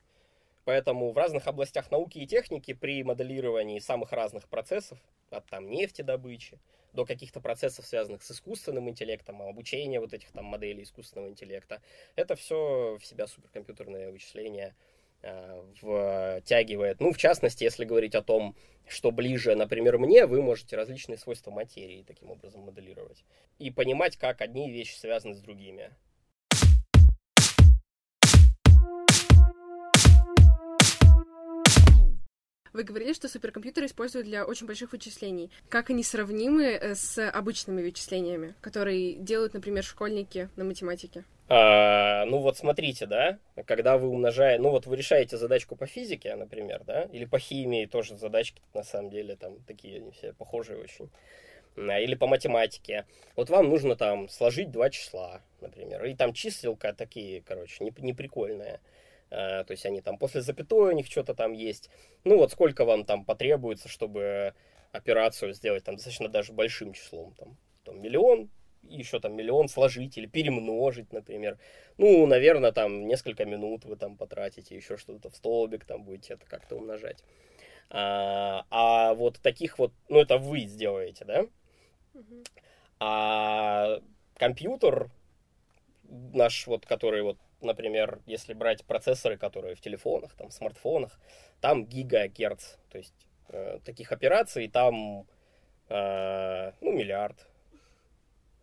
Поэтому 0.70 1.12
в 1.12 1.18
разных 1.18 1.48
областях 1.48 1.90
науки 1.90 2.20
и 2.20 2.28
техники 2.28 2.74
при 2.74 3.02
моделировании 3.04 3.80
самых 3.80 4.12
разных 4.12 4.48
процессов, 4.48 5.00
от 5.32 5.44
там 5.48 5.68
нефтедобычи 5.68 6.60
до 6.94 7.06
каких-то 7.06 7.42
процессов, 7.42 7.88
связанных 7.88 8.22
с 8.22 8.30
искусственным 8.30 8.88
интеллектом, 8.88 9.42
обучения 9.42 10.00
вот 10.00 10.14
этих 10.14 10.32
там 10.32 10.46
моделей 10.46 10.84
искусственного 10.84 11.32
интеллекта, 11.32 11.82
это 12.16 12.36
все 12.36 13.00
в 13.02 13.04
себя 13.04 13.26
суперкомпьютерные 13.26 14.12
вычисления 14.12 14.76
э, 15.24 16.40
втягивает. 16.44 17.00
Ну, 17.00 17.14
в 17.14 17.18
частности, 17.18 17.64
если 17.64 17.84
говорить 17.84 18.14
о 18.14 18.22
том, 18.22 18.56
что 18.88 19.10
ближе, 19.10 19.56
например, 19.56 19.98
мне, 19.98 20.28
вы 20.28 20.44
можете 20.44 20.76
различные 20.76 21.18
свойства 21.18 21.50
материи 21.50 22.06
таким 22.06 22.30
образом 22.30 22.62
моделировать. 22.62 23.26
И 23.58 23.72
понимать, 23.72 24.18
как 24.18 24.42
одни 24.42 24.70
вещи 24.70 24.94
связаны 24.94 25.34
с 25.34 25.40
другими. 25.40 25.90
Вы 32.72 32.84
говорили, 32.84 33.12
что 33.12 33.28
суперкомпьютеры 33.28 33.88
используют 33.88 34.26
для 34.28 34.46
очень 34.46 34.66
больших 34.66 34.94
вычислений. 34.94 35.52
Как 35.68 35.90
они 35.90 36.02
сравнимы 36.02 36.64
э, 36.64 36.96
с 36.96 37.30
обычными 37.30 37.82
вычислениями, 37.82 38.56
которые 38.62 39.16
делают, 39.16 39.54
например, 39.54 39.84
школьники 39.84 40.48
на 40.56 40.64
математике? 40.64 41.26
А, 41.50 42.26
ну 42.26 42.38
вот 42.38 42.58
смотрите, 42.58 43.08
да, 43.08 43.40
когда 43.66 43.98
вы 43.98 44.08
умножаете, 44.08 44.62
ну 44.62 44.70
вот 44.70 44.86
вы 44.86 44.96
решаете 44.96 45.36
задачку 45.36 45.76
по 45.76 45.88
физике, 45.88 46.36
например, 46.36 46.84
да, 46.86 47.04
или 47.12 47.26
по 47.26 47.40
химии 47.40 47.86
тоже 47.86 48.16
задачки, 48.16 48.62
на 48.74 48.84
самом 48.84 49.10
деле, 49.10 49.36
там 49.36 49.60
такие 49.66 49.98
они 49.98 50.12
все 50.12 50.32
похожие 50.34 50.80
очень, 50.80 51.10
а, 51.76 52.00
или 52.00 52.14
по 52.14 52.28
математике. 52.28 53.06
Вот 53.36 53.50
вам 53.50 53.68
нужно 53.68 53.96
там 53.96 54.30
сложить 54.30 54.70
два 54.70 54.92
числа, 54.92 55.42
например, 55.60 56.06
и 56.06 56.14
там 56.14 56.34
числилка 56.34 56.94
такие, 56.94 57.42
короче, 57.42 57.84
не, 57.84 57.92
не. 57.98 58.14
А, 58.14 58.80
то 59.30 59.68
есть 59.70 59.86
они 59.86 60.02
там 60.02 60.18
после 60.18 60.42
запятой 60.42 60.94
у 60.94 60.96
них 60.96 61.08
что-то 61.08 61.34
там 61.34 61.54
есть. 61.54 61.90
Ну 62.24 62.38
вот 62.38 62.52
сколько 62.52 62.86
вам 62.86 63.06
там 63.06 63.26
потребуется, 63.26 63.88
чтобы 63.88 64.54
операцию 64.92 65.54
сделать 65.54 65.84
там 65.84 65.96
достаточно 65.96 66.30
даже 66.30 66.54
большим 66.54 66.94
числом, 66.94 67.34
там, 67.34 67.58
там 67.84 68.02
миллион, 68.02 68.50
еще 68.84 69.20
там 69.20 69.36
миллион 69.36 69.68
сложить 69.68 70.18
или 70.18 70.26
перемножить, 70.26 71.12
например. 71.14 71.58
Ну, 71.98 72.26
наверное, 72.26 72.72
там 72.72 73.08
несколько 73.08 73.46
минут 73.46 73.86
вы 73.86 73.96
там 73.96 74.18
потратите, 74.18 74.76
еще 74.76 74.98
что-то 74.98 75.30
в 75.30 75.36
столбик 75.36 75.86
там 75.86 76.04
будете 76.04 76.34
это 76.34 76.46
как-то 76.46 76.76
умножать. 76.76 77.24
А, 77.90 78.66
а 78.70 79.14
вот 79.14 79.40
таких 79.42 79.80
вот, 79.80 79.92
ну, 80.08 80.20
это 80.20 80.38
вы 80.38 80.62
сделаете, 80.62 81.26
да? 81.26 81.46
А 83.00 84.02
компьютер 84.36 85.10
наш 86.10 86.68
вот, 86.68 86.86
который 86.86 87.22
вот 87.22 87.38
например, 87.62 88.20
если 88.26 88.54
брать 88.54 88.86
процессоры, 88.86 89.38
которые 89.38 89.76
в 89.76 89.82
телефонах, 89.82 90.34
там, 90.36 90.52
смартфонах, 90.52 91.20
там 91.62 91.86
гигагерц, 91.86 92.76
то 92.90 92.98
есть 92.98 93.28
э, 93.50 93.80
таких 93.84 94.12
операций 94.12 94.68
там, 94.68 95.26
э, 95.90 96.72
ну, 96.82 96.92
миллиард 96.92 97.48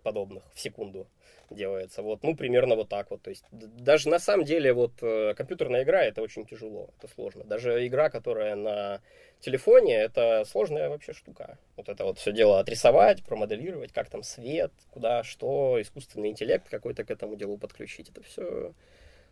подобных 0.03 0.45
в 0.55 0.61
секунду 0.61 1.09
делается. 1.51 2.03
Вот, 2.03 2.23
ну, 2.23 2.35
примерно 2.35 2.75
вот 2.75 2.89
так 2.89 3.11
вот. 3.11 3.23
То 3.23 3.31
есть 3.31 3.45
даже 3.51 4.09
на 4.09 4.19
самом 4.19 4.45
деле 4.45 4.73
вот 4.73 4.93
э, 5.03 5.35
компьютерная 5.35 5.83
игра 5.83 6.03
это 6.03 6.23
очень 6.23 6.47
тяжело, 6.47 6.91
это 6.99 7.13
сложно. 7.13 7.45
Даже 7.45 7.87
игра, 7.87 8.11
которая 8.11 8.57
на 8.57 9.01
телефоне, 9.41 9.95
это 9.97 10.45
сложная 10.47 10.89
вообще 10.89 11.13
штука. 11.13 11.59
Вот 11.77 11.89
это 11.89 12.05
вот 12.05 12.19
все 12.19 12.33
дело 12.33 12.59
отрисовать, 12.61 13.23
промоделировать, 13.25 13.93
как 13.93 14.09
там 14.09 14.23
свет, 14.23 14.73
куда, 14.91 15.23
что, 15.23 15.81
искусственный 15.81 16.31
интеллект 16.31 16.69
какой-то 16.69 17.05
к 17.05 17.11
этому 17.11 17.37
делу 17.37 17.59
подключить. 17.59 18.09
Это 18.11 18.23
все 18.23 18.73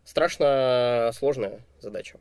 страшно 0.03 1.11
сложная 1.13 1.61
задача. 1.79 2.19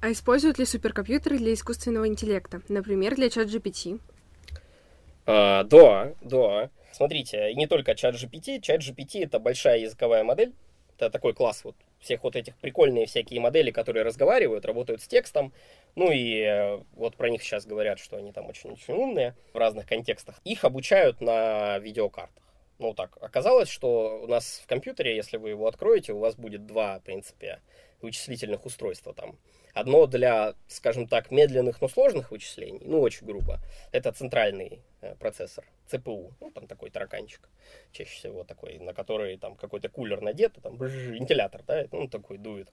А 0.00 0.12
используют 0.12 0.58
ли 0.58 0.66
суперкомпьютеры 0.66 1.38
для 1.38 1.54
искусственного 1.54 2.06
интеллекта? 2.08 2.60
Например, 2.68 3.14
для 3.14 3.30
чат 3.30 3.48
GPT? 3.48 4.00
А, 5.26 5.64
да, 5.64 6.12
да. 6.20 6.70
Смотрите, 6.94 7.52
не 7.54 7.66
только 7.66 7.96
чат 7.96 8.14
GPT. 8.14 8.60
Чат 8.60 8.80
GPT 8.80 9.24
это 9.24 9.40
большая 9.40 9.78
языковая 9.78 10.22
модель. 10.22 10.54
Это 10.96 11.10
такой 11.10 11.34
класс 11.34 11.64
вот 11.64 11.74
всех 11.98 12.22
вот 12.22 12.36
этих 12.36 12.56
прикольные 12.56 13.06
всякие 13.06 13.40
модели, 13.40 13.72
которые 13.72 14.04
разговаривают, 14.04 14.64
работают 14.64 15.02
с 15.02 15.08
текстом. 15.08 15.52
Ну 15.96 16.12
и 16.12 16.38
э, 16.42 16.80
вот 16.92 17.16
про 17.16 17.30
них 17.30 17.42
сейчас 17.42 17.66
говорят, 17.66 17.98
что 17.98 18.16
они 18.16 18.30
там 18.30 18.46
очень-очень 18.46 18.94
умные 18.94 19.34
в 19.52 19.58
разных 19.58 19.88
контекстах. 19.88 20.40
Их 20.44 20.62
обучают 20.62 21.20
на 21.20 21.80
видеокартах. 21.80 22.44
Ну 22.78 22.94
так, 22.94 23.18
оказалось, 23.20 23.68
что 23.68 24.20
у 24.22 24.28
нас 24.28 24.60
в 24.62 24.68
компьютере, 24.68 25.16
если 25.16 25.36
вы 25.36 25.50
его 25.50 25.66
откроете, 25.66 26.12
у 26.12 26.20
вас 26.20 26.36
будет 26.36 26.64
два, 26.64 27.00
в 27.00 27.02
принципе, 27.02 27.60
вычислительных 28.02 28.66
устройства 28.66 29.12
там. 29.12 29.36
Одно 29.74 30.06
для, 30.06 30.54
скажем 30.68 31.08
так, 31.08 31.32
медленных, 31.32 31.80
но 31.80 31.88
сложных 31.88 32.30
вычислений, 32.30 32.80
ну, 32.84 33.00
очень 33.00 33.26
грубо. 33.26 33.58
Это 33.90 34.12
центральный 34.12 34.80
э, 35.00 35.16
процессор, 35.16 35.64
ЦПУ, 35.88 36.32
ну, 36.40 36.50
там 36.52 36.68
такой 36.68 36.90
тараканчик, 36.90 37.48
чаще 37.90 38.14
всего 38.14 38.44
такой, 38.44 38.78
на 38.78 38.94
который 38.94 39.36
там 39.36 39.56
какой-то 39.56 39.88
кулер 39.88 40.20
надет, 40.20 40.52
там 40.62 40.76
вентилятор, 40.76 41.64
да, 41.66 41.86
ну, 41.90 42.06
такой 42.06 42.38
дует. 42.38 42.68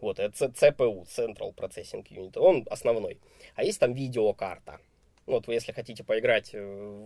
Вот, 0.00 0.18
это 0.18 0.34
ЦПУ, 0.48 1.06
Central 1.06 1.54
Processing 1.54 2.06
Unit, 2.08 2.38
он 2.38 2.66
основной. 2.70 3.20
А 3.54 3.62
есть 3.62 3.78
там 3.78 3.92
видеокарта. 3.92 4.80
Ну, 5.26 5.34
вот 5.34 5.48
вы, 5.48 5.54
если 5.54 5.72
хотите 5.72 6.04
поиграть 6.04 6.54
э, 6.54 6.58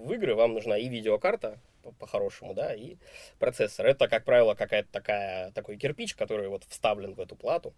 в 0.04 0.12
игры, 0.12 0.36
вам 0.36 0.54
нужна 0.54 0.76
и 0.76 0.88
видеокарта, 0.88 1.58
по-хорошему, 1.98 2.54
да, 2.54 2.72
и 2.72 2.96
процессор. 3.40 3.86
Это, 3.86 4.06
как 4.06 4.24
правило, 4.24 4.54
какая-то 4.54 4.88
такая, 4.92 5.50
такой 5.52 5.76
кирпич, 5.76 6.14
который 6.14 6.48
вот 6.48 6.64
вставлен 6.68 7.14
в 7.14 7.20
эту 7.20 7.34
плату. 7.34 7.74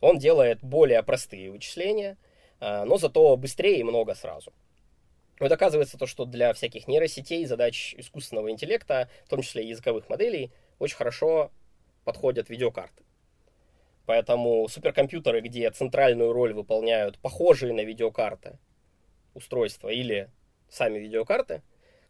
Он 0.00 0.18
делает 0.18 0.62
более 0.62 1.02
простые 1.02 1.50
вычисления, 1.50 2.16
а, 2.58 2.84
но 2.84 2.96
зато 2.96 3.36
быстрее 3.36 3.80
и 3.80 3.84
много 3.84 4.14
сразу. 4.14 4.52
Вот 5.38 5.50
оказывается 5.50 5.98
то, 5.98 6.06
что 6.06 6.26
для 6.26 6.52
всяких 6.52 6.86
нейросетей, 6.86 7.44
задач 7.46 7.94
искусственного 7.96 8.50
интеллекта, 8.50 9.08
в 9.24 9.30
том 9.30 9.42
числе 9.42 9.66
языковых 9.66 10.08
моделей, 10.08 10.52
очень 10.78 10.96
хорошо 10.96 11.50
подходят 12.04 12.50
видеокарты. 12.50 13.04
Поэтому 14.06 14.68
суперкомпьютеры, 14.68 15.40
где 15.40 15.70
центральную 15.70 16.32
роль 16.32 16.52
выполняют 16.52 17.18
похожие 17.18 17.72
на 17.72 17.82
видеокарты 17.82 18.58
устройства 19.34 19.88
или 19.88 20.30
сами 20.68 20.98
видеокарты, 20.98 21.62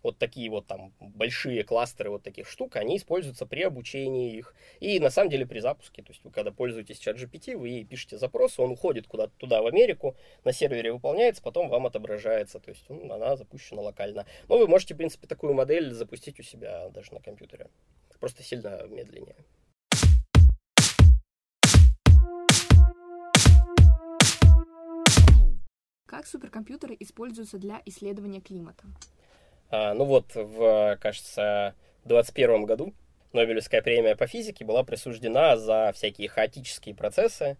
вот 0.03 0.19
такие 0.19 0.51
вот 0.51 0.67
там 0.67 0.93
большие 1.01 1.65
кластеры 1.65 2.11
вот 2.11 2.23
таких 2.23 2.49
штук, 2.49 2.77
они 2.77 2.97
используются 2.97 3.47
при 3.47 3.63
обучении 3.63 4.37
их. 4.37 4.55
И 4.81 4.99
на 4.99 5.11
самом 5.11 5.31
деле 5.31 5.47
при 5.47 5.61
запуске, 5.61 6.03
то 6.03 6.13
есть 6.13 6.25
вы 6.25 6.31
когда 6.31 6.51
пользуетесь 6.53 6.99
чат 6.99 7.17
GPT, 7.17 7.57
вы 7.57 7.85
пишете 7.85 8.19
запрос, 8.19 8.59
он 8.59 8.71
уходит 8.71 9.07
куда-то 9.07 9.33
туда 9.37 9.63
в 9.63 9.67
Америку, 9.67 10.17
на 10.45 10.53
сервере 10.53 10.93
выполняется, 10.93 11.43
потом 11.43 11.69
вам 11.69 11.87
отображается, 11.87 12.61
то 12.61 12.71
есть 12.71 12.85
ну, 12.89 13.13
она 13.13 13.37
запущена 13.37 13.83
локально. 13.83 14.27
Но 14.49 14.59
вы 14.59 14.67
можете, 14.67 14.95
в 14.95 14.97
принципе, 14.97 15.27
такую 15.27 15.55
модель 15.55 15.93
запустить 15.93 16.41
у 16.41 16.43
себя 16.43 16.89
даже 16.91 17.13
на 17.13 17.21
компьютере. 17.21 17.69
Просто 18.19 18.43
сильно 18.43 18.87
медленнее. 18.87 19.37
Как 26.07 26.27
суперкомпьютеры 26.27 26.97
используются 27.01 27.57
для 27.57 27.81
исследования 27.87 28.41
климата? 28.41 28.85
А, 29.71 29.95
ну 29.95 30.05
вот, 30.05 30.35
в, 30.35 30.99
кажется, 31.01 31.75
2021 32.05 32.65
году 32.65 32.93
Нобелевская 33.33 33.83
премия 33.83 34.17
по 34.17 34.27
физике 34.27 34.65
была 34.65 34.83
присуждена 34.83 35.57
за 35.57 35.93
всякие 35.95 36.29
хаотические 36.29 36.95
процессы, 36.95 37.57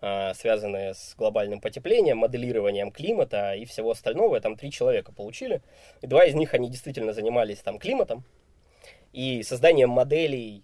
а, 0.00 0.34
связанные 0.34 0.92
с 0.92 1.14
глобальным 1.16 1.60
потеплением, 1.60 2.18
моделированием 2.18 2.90
климата 2.90 3.54
и 3.54 3.64
всего 3.64 3.92
остального. 3.92 4.40
Там 4.40 4.56
три 4.56 4.70
человека 4.70 5.12
получили. 5.12 5.62
И 6.02 6.06
два 6.06 6.24
из 6.26 6.34
них, 6.34 6.52
они 6.52 6.68
действительно 6.68 7.12
занимались 7.14 7.60
там 7.60 7.78
климатом 7.78 8.24
и 9.12 9.42
созданием 9.42 9.88
моделей 9.88 10.62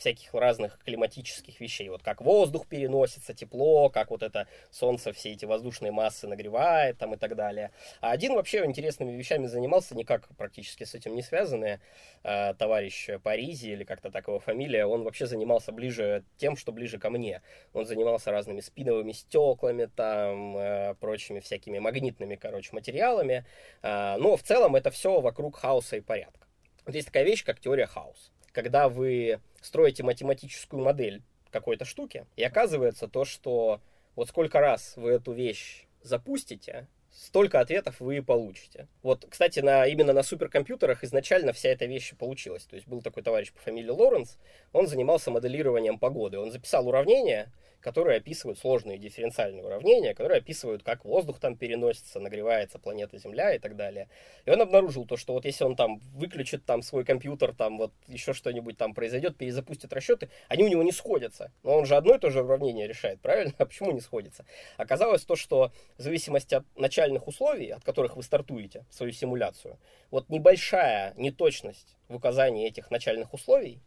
всяких 0.00 0.32
разных 0.32 0.78
климатических 0.84 1.60
вещей. 1.60 1.88
Вот 1.90 2.02
как 2.02 2.22
воздух 2.22 2.66
переносится, 2.66 3.34
тепло, 3.34 3.90
как 3.90 4.10
вот 4.10 4.22
это 4.22 4.48
солнце 4.70 5.12
все 5.12 5.32
эти 5.32 5.44
воздушные 5.44 5.92
массы 5.92 6.26
нагревает 6.26 6.96
там 6.98 7.14
и 7.14 7.16
так 7.18 7.36
далее. 7.36 7.70
А 8.00 8.10
один 8.10 8.34
вообще 8.34 8.64
интересными 8.64 9.12
вещами 9.12 9.46
занимался, 9.46 9.94
никак 9.94 10.28
практически 10.36 10.84
с 10.84 10.94
этим 10.94 11.14
не 11.14 11.22
связанные. 11.22 11.80
Э, 12.24 12.54
товарищ 12.54 13.10
Паризи, 13.22 13.68
или 13.68 13.84
как-то 13.84 14.10
так 14.10 14.26
его 14.26 14.40
фамилия, 14.40 14.86
он 14.86 15.02
вообще 15.02 15.26
занимался 15.26 15.70
ближе 15.70 16.24
тем, 16.38 16.56
что 16.56 16.72
ближе 16.72 16.98
ко 16.98 17.10
мне. 17.10 17.42
Он 17.74 17.84
занимался 17.84 18.30
разными 18.30 18.60
спиновыми 18.60 19.12
стеклами, 19.12 19.84
там, 19.84 20.56
э, 20.56 20.94
прочими 20.94 21.40
всякими 21.40 21.78
магнитными, 21.78 22.36
короче, 22.36 22.70
материалами. 22.72 23.44
Э, 23.82 24.16
но 24.16 24.36
в 24.36 24.42
целом 24.42 24.76
это 24.76 24.90
все 24.90 25.20
вокруг 25.20 25.56
хаоса 25.56 25.96
и 25.96 26.00
порядка. 26.00 26.46
Есть 26.86 27.08
такая 27.08 27.24
вещь, 27.24 27.44
как 27.44 27.60
теория 27.60 27.86
хаоса 27.86 28.30
когда 28.52 28.88
вы 28.88 29.40
строите 29.60 30.02
математическую 30.02 30.82
модель 30.82 31.22
какой-то 31.50 31.84
штуки, 31.84 32.26
и 32.36 32.42
оказывается 32.42 33.08
то, 33.08 33.24
что 33.24 33.80
вот 34.14 34.28
сколько 34.28 34.60
раз 34.60 34.96
вы 34.96 35.10
эту 35.10 35.32
вещь 35.32 35.86
запустите, 36.02 36.86
столько 37.12 37.60
ответов 37.60 38.00
вы 38.00 38.22
получите. 38.22 38.88
Вот, 39.02 39.26
кстати, 39.28 39.60
на, 39.60 39.86
именно 39.86 40.12
на 40.12 40.22
суперкомпьютерах 40.22 41.04
изначально 41.04 41.52
вся 41.52 41.70
эта 41.70 41.86
вещь 41.86 42.14
получилась. 42.16 42.64
То 42.64 42.76
есть 42.76 42.88
был 42.88 43.02
такой 43.02 43.22
товарищ 43.22 43.52
по 43.52 43.60
фамилии 43.60 43.90
Лоренс, 43.90 44.38
он 44.72 44.86
занимался 44.86 45.30
моделированием 45.30 45.98
погоды. 45.98 46.38
Он 46.38 46.50
записал 46.50 46.88
уравнение, 46.88 47.50
которые 47.80 48.18
описывают 48.18 48.58
сложные 48.58 48.98
дифференциальные 48.98 49.64
уравнения, 49.64 50.14
которые 50.14 50.38
описывают, 50.38 50.82
как 50.82 51.04
воздух 51.04 51.40
там 51.40 51.56
переносится, 51.56 52.20
нагревается 52.20 52.78
планета 52.78 53.18
Земля 53.18 53.54
и 53.54 53.58
так 53.58 53.76
далее. 53.76 54.08
И 54.44 54.50
он 54.50 54.60
обнаружил 54.60 55.06
то, 55.06 55.16
что 55.16 55.32
вот 55.32 55.44
если 55.44 55.64
он 55.64 55.76
там 55.76 55.98
выключит 56.14 56.64
там 56.64 56.82
свой 56.82 57.04
компьютер, 57.04 57.54
там 57.54 57.78
вот 57.78 57.92
еще 58.06 58.32
что-нибудь 58.32 58.76
там 58.76 58.94
произойдет, 58.94 59.36
перезапустит 59.36 59.92
расчеты, 59.92 60.28
они 60.48 60.64
у 60.64 60.68
него 60.68 60.82
не 60.82 60.92
сходятся. 60.92 61.52
Но 61.62 61.78
он 61.78 61.86
же 61.86 61.96
одно 61.96 62.14
и 62.14 62.18
то 62.18 62.30
же 62.30 62.42
уравнение 62.42 62.86
решает, 62.86 63.20
правильно? 63.20 63.54
А 63.60 63.66
почему 63.66 63.92
не 63.92 64.00
сходится? 64.00 64.46
Оказалось 64.78 65.22
то, 65.22 65.36
что 65.36 65.70
в 65.98 66.02
зависимости 66.02 66.54
от 66.54 66.64
начальных 67.00 67.28
условий, 67.28 67.70
от 67.70 67.82
которых 67.82 68.16
вы 68.16 68.22
стартуете 68.22 68.84
свою 68.90 69.12
симуляцию, 69.12 69.78
вот 70.10 70.28
небольшая 70.28 71.14
неточность 71.16 71.96
в 72.08 72.16
указании 72.16 72.68
этих 72.68 72.90
начальных 72.90 73.32
условий 73.32 73.80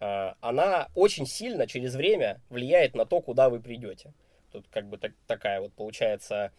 а, 0.00 0.34
она 0.40 0.88
очень 0.94 1.26
сильно 1.26 1.66
через 1.66 1.94
время 1.94 2.40
влияет 2.48 2.94
на 2.94 3.04
то, 3.04 3.20
куда 3.20 3.50
вы 3.50 3.60
придете. 3.60 4.14
Тут 4.50 4.66
как 4.68 4.86
бы 4.86 4.96
так, 4.96 5.12
такая 5.26 5.60
вот 5.60 5.74
получается 5.74 6.52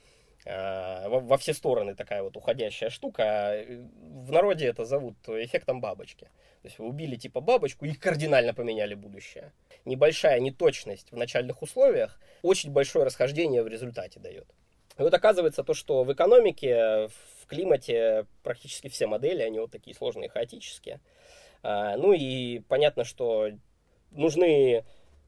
а, 0.45 1.09
во, 1.09 1.19
во 1.19 1.37
все 1.37 1.53
стороны 1.53 1.95
такая 1.95 2.21
вот 2.21 2.37
уходящая 2.37 2.91
штука. 2.91 3.65
В 3.67 4.31
народе 4.31 4.67
это 4.67 4.85
зовут 4.85 5.15
эффектом 5.27 5.81
бабочки. 5.81 6.25
То 6.61 6.67
есть 6.67 6.77
вы 6.77 6.85
убили 6.85 7.15
типа 7.15 7.41
бабочку 7.41 7.85
и 7.85 7.93
кардинально 7.93 8.53
поменяли 8.53 8.93
будущее. 8.93 9.51
Небольшая 9.85 10.39
неточность 10.39 11.11
в 11.11 11.17
начальных 11.17 11.63
условиях 11.63 12.19
очень 12.43 12.71
большое 12.71 13.05
расхождение 13.05 13.63
в 13.63 13.67
результате 13.67 14.19
дает. 14.19 14.47
И 14.97 15.01
вот 15.01 15.13
оказывается 15.13 15.63
то, 15.63 15.73
что 15.73 16.03
в 16.03 16.13
экономике, 16.13 17.09
в 17.41 17.47
климате 17.47 18.25
практически 18.43 18.89
все 18.89 19.07
модели, 19.07 19.41
они 19.41 19.59
вот 19.59 19.71
такие 19.71 19.95
сложные, 19.95 20.29
хаотические. 20.29 20.99
А, 21.63 21.97
ну 21.97 22.13
и 22.13 22.59
понятно, 22.67 23.03
что 23.03 23.49
нужны 24.11 24.85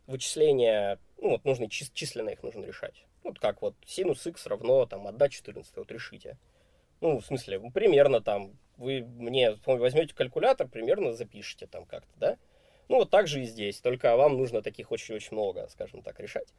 вычисления, 0.07 0.99
ну 1.17 1.31
вот 1.31 1.45
нужны 1.45 1.67
численно 1.69 2.29
их 2.29 2.43
нужно 2.43 2.63
решать. 2.63 3.05
Вот 3.23 3.39
как 3.39 3.61
вот 3.61 3.75
синус 3.85 4.25
x 4.25 4.45
равно 4.45 4.85
там 4.85 5.07
отдать 5.07 5.31
14, 5.31 5.75
вот 5.77 5.91
решите. 5.91 6.37
Ну, 7.01 7.19
в 7.19 7.25
смысле, 7.25 7.59
примерно 7.73 8.21
там, 8.21 8.53
вы 8.77 9.01
мне 9.01 9.57
возьмете 9.65 10.13
калькулятор, 10.13 10.67
примерно 10.67 11.13
запишите 11.13 11.67
там 11.67 11.85
как-то, 11.85 12.11
да? 12.17 12.37
Ну, 12.87 12.97
вот 12.97 13.09
так 13.09 13.27
же 13.27 13.41
и 13.41 13.45
здесь, 13.45 13.81
только 13.81 14.15
вам 14.15 14.37
нужно 14.37 14.61
таких 14.61 14.91
очень-очень 14.91 15.33
много, 15.33 15.67
скажем 15.69 16.03
так, 16.03 16.19
решать. 16.19 16.53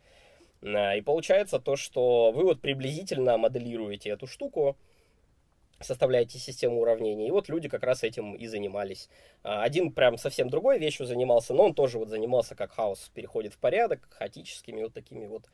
А, 0.62 0.96
и 0.96 1.00
получается 1.00 1.58
то, 1.58 1.76
что 1.76 2.32
вы 2.32 2.44
вот 2.44 2.60
приблизительно 2.60 3.36
моделируете 3.36 4.10
эту 4.10 4.26
штуку, 4.26 4.76
составляете 5.80 6.38
систему 6.38 6.80
уравнений. 6.80 7.28
И 7.28 7.30
вот 7.30 7.48
люди 7.48 7.68
как 7.68 7.82
раз 7.82 8.02
этим 8.02 8.34
и 8.34 8.46
занимались. 8.46 9.08
А, 9.42 9.62
один 9.62 9.92
прям 9.92 10.18
совсем 10.18 10.48
другой 10.48 10.78
вещью 10.78 11.06
занимался, 11.06 11.54
но 11.54 11.64
он 11.64 11.74
тоже 11.74 11.98
вот 11.98 12.08
занимался, 12.08 12.54
как 12.54 12.72
хаос 12.72 13.10
переходит 13.14 13.54
в 13.54 13.58
порядок, 13.58 14.08
хаотическими 14.10 14.82
вот 14.82 14.94
такими 14.94 15.26
вот 15.26 15.44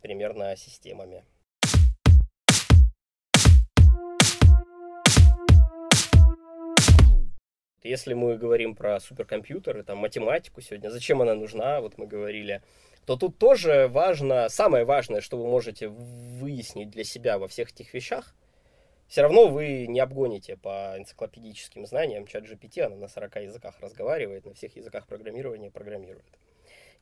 примерно 0.00 0.56
системами. 0.56 1.24
Если 7.84 8.14
мы 8.14 8.38
говорим 8.38 8.74
про 8.74 8.98
суперкомпьютеры, 8.98 9.82
там, 9.82 9.98
математику 9.98 10.62
сегодня, 10.62 10.88
зачем 10.88 11.20
она 11.20 11.34
нужна, 11.34 11.82
вот 11.82 11.98
мы 11.98 12.06
говорили, 12.06 12.62
то 13.04 13.14
тут 13.14 13.36
тоже 13.36 13.88
важно, 13.88 14.48
самое 14.48 14.86
важное, 14.86 15.20
что 15.20 15.36
вы 15.36 15.46
можете 15.46 15.88
выяснить 15.88 16.88
для 16.88 17.04
себя 17.04 17.38
во 17.38 17.46
всех 17.46 17.72
этих 17.72 17.92
вещах, 17.92 18.34
все 19.06 19.20
равно 19.20 19.48
вы 19.48 19.86
не 19.86 20.00
обгоните 20.00 20.56
по 20.56 20.94
энциклопедическим 20.96 21.84
знаниям 21.84 22.26
чат 22.26 22.44
GPT, 22.44 22.80
она 22.80 22.96
на 22.96 23.06
40 23.06 23.36
языках 23.42 23.78
разговаривает, 23.80 24.46
на 24.46 24.54
всех 24.54 24.74
языках 24.76 25.06
программирования 25.06 25.70
программирует. 25.70 26.38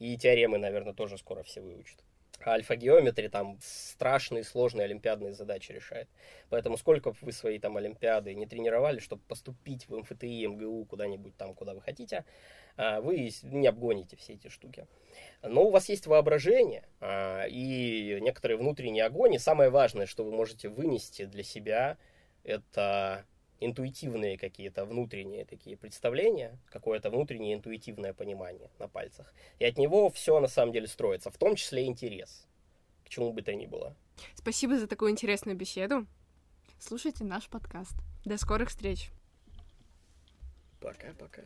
И 0.00 0.16
теоремы, 0.16 0.58
наверное, 0.58 0.94
тоже 0.94 1.16
скоро 1.16 1.44
все 1.44 1.60
выучат. 1.60 2.02
Альфа-геометрии 2.46 3.28
там 3.28 3.58
страшные, 3.60 4.44
сложные 4.44 4.84
олимпиадные 4.84 5.32
задачи 5.32 5.72
решает. 5.72 6.08
Поэтому 6.50 6.76
сколько 6.76 7.10
бы 7.10 7.16
вы 7.20 7.32
свои 7.32 7.58
там 7.58 7.76
олимпиады 7.76 8.34
не 8.34 8.46
тренировали, 8.46 8.98
чтобы 8.98 9.22
поступить 9.28 9.88
в 9.88 9.96
МФТИ, 9.96 10.46
МГУ, 10.46 10.84
куда-нибудь 10.86 11.36
там, 11.36 11.54
куда 11.54 11.74
вы 11.74 11.80
хотите, 11.80 12.24
а, 12.76 13.00
вы 13.00 13.30
не 13.42 13.66
обгоните 13.66 14.16
все 14.16 14.34
эти 14.34 14.48
штуки. 14.48 14.86
Но 15.42 15.64
у 15.64 15.70
вас 15.70 15.88
есть 15.88 16.06
воображение 16.06 16.84
а, 17.00 17.44
и 17.46 18.18
некоторые 18.20 18.56
внутренние 18.56 19.04
огонь. 19.04 19.34
И 19.34 19.38
самое 19.38 19.70
важное, 19.70 20.06
что 20.06 20.24
вы 20.24 20.32
можете 20.32 20.68
вынести 20.68 21.24
для 21.24 21.42
себя, 21.42 21.98
это 22.44 23.24
интуитивные 23.64 24.38
какие-то 24.38 24.84
внутренние 24.84 25.44
такие 25.44 25.76
представления, 25.76 26.58
какое-то 26.70 27.10
внутреннее 27.10 27.54
интуитивное 27.54 28.12
понимание 28.12 28.70
на 28.78 28.88
пальцах. 28.88 29.32
И 29.58 29.64
от 29.64 29.78
него 29.78 30.10
все 30.10 30.40
на 30.40 30.48
самом 30.48 30.72
деле 30.72 30.86
строится, 30.86 31.30
в 31.30 31.38
том 31.38 31.56
числе 31.56 31.86
интерес, 31.86 32.46
к 33.04 33.08
чему 33.08 33.32
бы 33.32 33.42
то 33.42 33.54
ни 33.54 33.66
было. 33.66 33.94
Спасибо 34.34 34.78
за 34.78 34.86
такую 34.86 35.10
интересную 35.10 35.56
беседу. 35.56 36.06
Слушайте 36.78 37.24
наш 37.24 37.48
подкаст. 37.48 37.94
До 38.24 38.36
скорых 38.36 38.68
встреч. 38.70 39.10
Пока-пока. 40.80 41.42